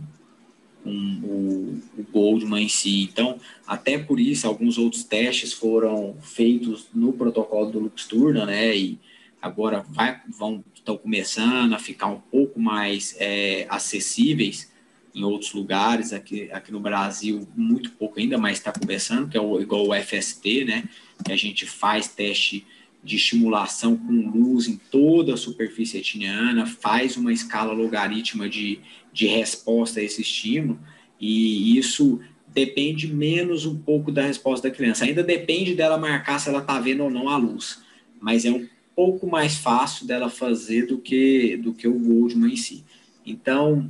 [0.84, 3.04] com o, o Goldman em si.
[3.04, 8.76] Então, até por isso, alguns outros testes foram feitos no protocolo do Luxturna, né?
[8.76, 9.00] E
[9.42, 14.70] agora vai, vão estão começando a ficar um pouco mais é, acessíveis
[15.16, 19.42] em outros lugares, aqui, aqui no Brasil, muito pouco ainda, mas está começando, que é
[19.42, 20.84] o, igual o FST, né?
[21.24, 22.66] Que a gente faz teste
[23.04, 28.80] de estimulação com luz em toda a superfície retiniana, faz uma escala logarítmica de,
[29.12, 30.80] de resposta a esse estímulo,
[31.20, 35.06] e isso depende menos um pouco da resposta da criança.
[35.06, 37.82] Ainda depende dela marcar se ela está vendo ou não a luz,
[38.22, 42.58] mas é um pouco mais fácil dela fazer do que, do que o Goldman em
[42.58, 42.84] si.
[43.26, 43.90] Então,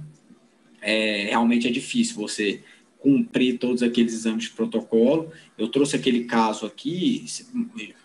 [0.82, 2.62] é, realmente é difícil você
[3.04, 5.30] cumprir todos aqueles exames de protocolo.
[5.58, 7.26] Eu trouxe aquele caso aqui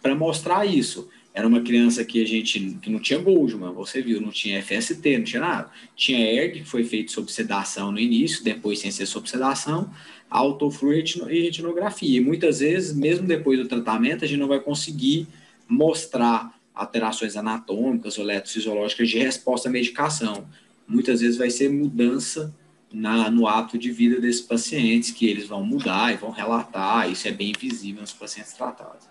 [0.03, 1.09] para mostrar isso.
[1.33, 5.19] Era uma criança que a gente que não tinha Goldman, você viu, não tinha FST,
[5.19, 5.71] não tinha nada.
[5.95, 9.89] Tinha ERG, que foi feito sob sedação no início, depois sem ser sob sedação,
[10.29, 12.19] autofluor e retinografia.
[12.19, 15.29] E muitas vezes, mesmo depois do tratamento, a gente não vai conseguir
[15.69, 20.45] mostrar alterações anatômicas ou eletrofisiológicas de resposta à medicação.
[20.89, 22.53] Muitas vezes vai ser mudança
[22.93, 27.29] na, no hábito de vida desses pacientes, que eles vão mudar e vão relatar, isso
[27.29, 29.09] é bem visível nos pacientes tratados.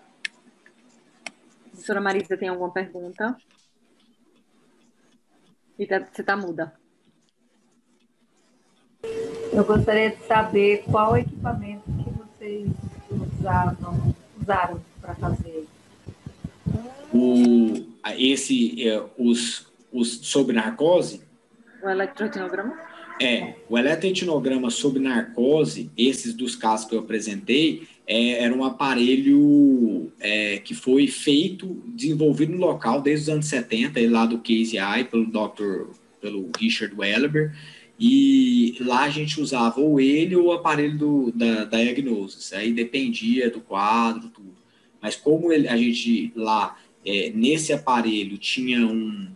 [1.72, 3.36] Doutora Marisa, tem alguma pergunta?
[5.88, 6.74] Tá, você está muda.
[9.52, 12.68] Eu gostaria de saber qual equipamento que vocês
[13.38, 15.66] usavam, usaram para fazer.
[17.12, 17.86] O,
[18.16, 21.22] esse, é, os, os sob narcose?
[21.82, 22.87] O eletrotinograma?
[23.20, 30.12] É, o eletroetinograma sob narcose, esses dos casos que eu apresentei, é, era um aparelho
[30.20, 35.26] é, que foi feito, desenvolvido no local desde os anos 70, lá do KZI, pelo
[35.26, 35.92] Dr.
[36.20, 37.54] pelo Richard Welleber,
[37.98, 43.50] e lá a gente usava ou ele ou o aparelho do, da, diagnosis, aí dependia
[43.50, 44.56] do quadro, tudo.
[45.02, 49.28] Mas como ele, a gente lá, é, nesse aparelho, tinha um,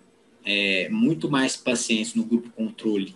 [0.45, 3.15] é, muito mais pacientes no grupo controle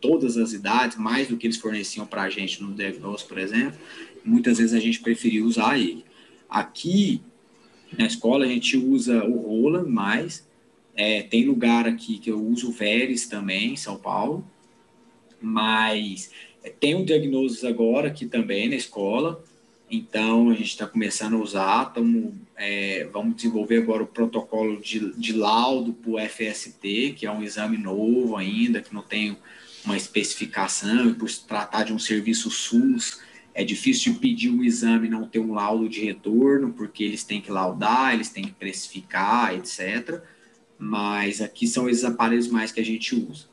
[0.00, 3.78] todas as idades, mais do que eles forneciam para a gente no diagnóstico, por exemplo,
[4.24, 6.04] muitas vezes a gente preferiu usar ele.
[6.48, 7.20] Aqui
[7.96, 10.46] na escola a gente usa o Roland mais,
[10.94, 14.46] é, tem lugar aqui que eu uso o Veres também, em São Paulo,
[15.40, 16.30] mas
[16.62, 19.42] é, tem um diagnóstico agora aqui também na escola,
[19.90, 25.12] então a gente está começando a usar, tamo, é, vamos desenvolver agora o protocolo de,
[25.18, 29.36] de laudo para o FST, que é um exame novo ainda, que não tem
[29.84, 33.20] uma especificação, e por se tratar de um serviço SUS,
[33.54, 37.24] é difícil de pedir um exame e não ter um laudo de retorno, porque eles
[37.24, 40.22] têm que laudar, eles têm que precificar, etc.
[40.78, 43.46] Mas aqui são esses aparelhos mais que a gente usa.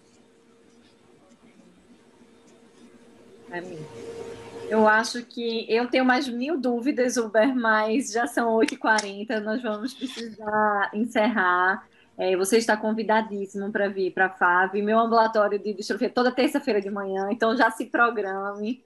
[4.70, 9.94] Eu acho que eu tenho mais mil dúvidas, Uber, mas já são 8h40, nós vamos
[9.96, 11.89] precisar encerrar.
[12.20, 14.82] É, você está convidadíssimo para vir para a FAV.
[14.82, 18.84] Meu ambulatório de distrofia toda terça-feira de manhã, então já se programe.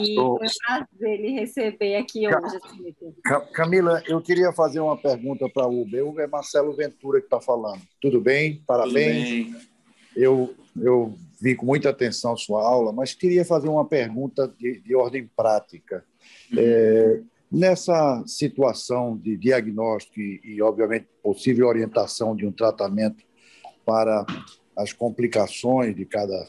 [0.00, 0.36] E oh.
[0.36, 2.58] foi um prazer lhe receber aqui hoje.
[3.52, 6.04] Camila, eu queria fazer uma pergunta para o Uber.
[6.04, 7.82] O é Marcelo Ventura que está falando.
[8.00, 8.60] Tudo bem?
[8.66, 9.46] Parabéns.
[9.46, 9.72] Tudo bem.
[10.16, 14.94] Eu, eu vi com muita atenção sua aula, mas queria fazer uma pergunta de, de
[14.96, 16.04] ordem prática.
[16.52, 16.58] Uhum.
[16.58, 17.20] É,
[17.52, 23.22] Nessa situação de diagnóstico e, e, obviamente, possível orientação de um tratamento
[23.84, 24.24] para
[24.74, 26.46] as complicações de cada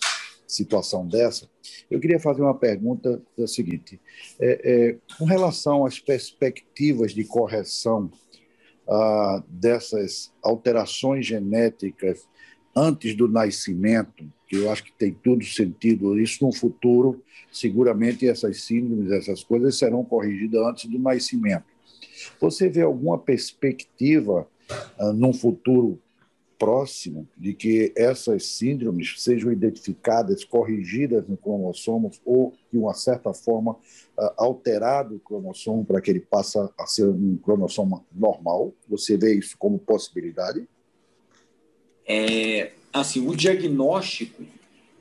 [0.48, 1.50] situação dessa,
[1.92, 4.00] eu queria fazer uma pergunta da seguinte:
[4.40, 8.10] é, é, com relação às perspectivas de correção
[8.88, 12.28] ah, dessas alterações genéticas
[12.76, 17.22] antes do nascimento, que eu acho que tem todo sentido isso no futuro,
[17.52, 21.66] seguramente essas síndromes, essas coisas serão corrigidas antes do nascimento.
[22.40, 24.48] Você vê alguma perspectiva
[25.00, 26.00] uh, num futuro
[26.58, 33.74] próximo de que essas síndromes sejam identificadas, corrigidas no cromossomo ou, de uma certa forma,
[33.74, 38.74] uh, alterado o cromossomo para que ele passe a ser um cromossomo normal?
[38.88, 40.68] Você vê isso como possibilidade?
[42.06, 44.44] É, assim, o diagnóstico,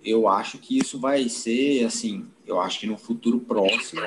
[0.04, 4.02] eu acho que isso vai ser, assim, eu acho que no futuro próximo,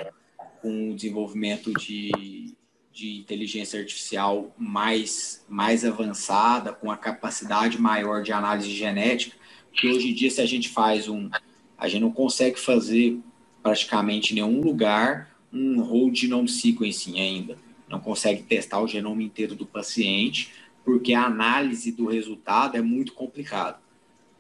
[0.62, 2.54] com o desenvolvimento de,
[2.92, 9.36] de inteligência artificial mais, mais avançada, com a capacidade maior de análise genética,
[9.72, 11.30] que hoje em dia, se a gente faz um.
[11.78, 13.20] A gente não consegue fazer
[13.62, 17.58] praticamente em nenhum lugar um whole genome sequencing ainda.
[17.90, 20.52] Não consegue testar o genoma inteiro do paciente,
[20.86, 23.84] porque a análise do resultado é muito complicado.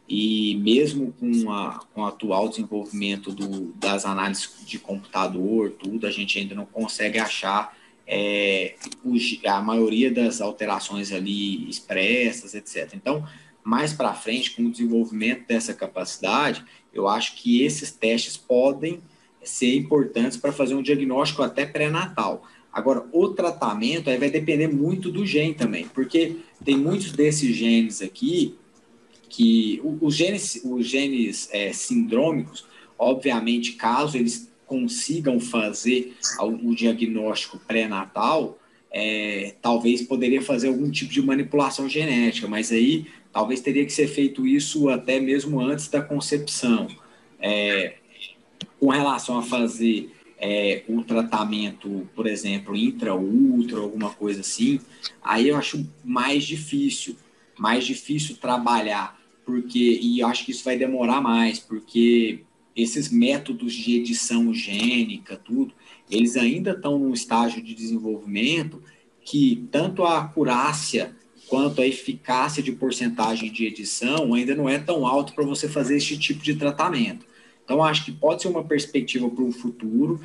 [0.08, 6.12] E mesmo com, a, com o atual desenvolvimento do, das análises de computador, tudo, a
[6.12, 8.76] gente ainda não consegue achar é,
[9.48, 12.94] a maioria das alterações ali expressas, etc.
[12.94, 13.28] Então,
[13.64, 16.64] mais para frente, com o desenvolvimento dessa capacidade,
[16.94, 19.02] eu acho que esses testes podem
[19.44, 22.48] ser importantes para fazer um diagnóstico até pré-natal.
[22.76, 26.36] Agora, o tratamento aí vai depender muito do gene também, porque
[26.66, 28.56] tem muitos desses genes aqui
[29.30, 32.66] que os genes, os genes é, sindrômicos,
[33.00, 38.60] obviamente, caso eles consigam fazer o diagnóstico pré-natal,
[38.92, 44.08] é, talvez poderia fazer algum tipo de manipulação genética, mas aí talvez teria que ser
[44.08, 46.88] feito isso até mesmo antes da concepção.
[47.40, 47.96] É,
[48.80, 54.80] com relação a fazer é, um tratamento, por exemplo, intra-ultra, alguma coisa assim,
[55.24, 57.16] aí eu acho mais difícil,
[57.58, 62.42] mais difícil trabalhar porque e eu acho que isso vai demorar mais, porque
[62.76, 65.74] esses métodos de edição gênica, tudo,
[66.10, 68.82] eles ainda estão num estágio de desenvolvimento
[69.24, 71.16] que tanto a acurácia
[71.48, 75.98] quanto a eficácia de porcentagem de edição ainda não é tão alto para você fazer
[75.98, 77.26] esse tipo de tratamento.
[77.66, 80.22] Então, acho que pode ser uma perspectiva para o futuro.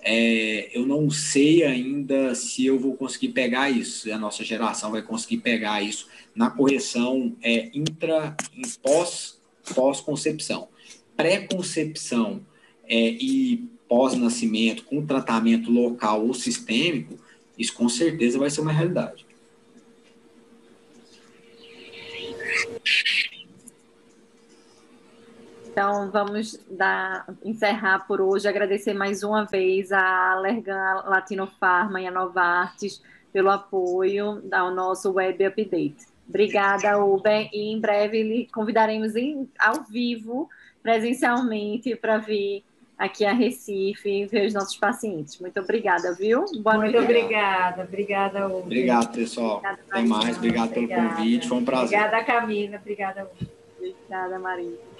[0.00, 5.02] É, eu não sei ainda se eu vou conseguir pegar isso, a nossa geração vai
[5.02, 8.36] conseguir pegar isso na correção é, intra,
[8.82, 9.40] pós,
[9.74, 10.68] pós-concepção.
[11.16, 12.42] Pré-concepção
[12.86, 17.18] é, e pós-nascimento, com tratamento local ou sistêmico,
[17.58, 19.24] isso com certeza vai ser uma realidade.
[25.74, 32.06] Então, vamos dar, encerrar por hoje, agradecer mais uma vez a Allergan Latino Pharma e
[32.06, 33.02] a Novartis
[33.32, 35.96] pelo apoio ao nosso Web Update.
[36.28, 40.48] Obrigada, Uber, e em breve lhe convidaremos em, ao vivo,
[40.80, 42.62] presencialmente, para vir
[42.96, 45.40] aqui a Recife ver os nossos pacientes.
[45.40, 46.44] Muito obrigada, viu?
[46.62, 46.98] Boa Muito noite.
[46.98, 48.62] obrigada, obrigada, Uber.
[48.62, 49.56] Obrigado, pessoal.
[49.56, 51.02] Obrigada, Até mais, obrigado obrigada.
[51.02, 51.98] pelo convite, foi um prazer.
[51.98, 53.48] Obrigada, Camila, obrigada, Uber.
[53.76, 54.93] Obrigada, Maria.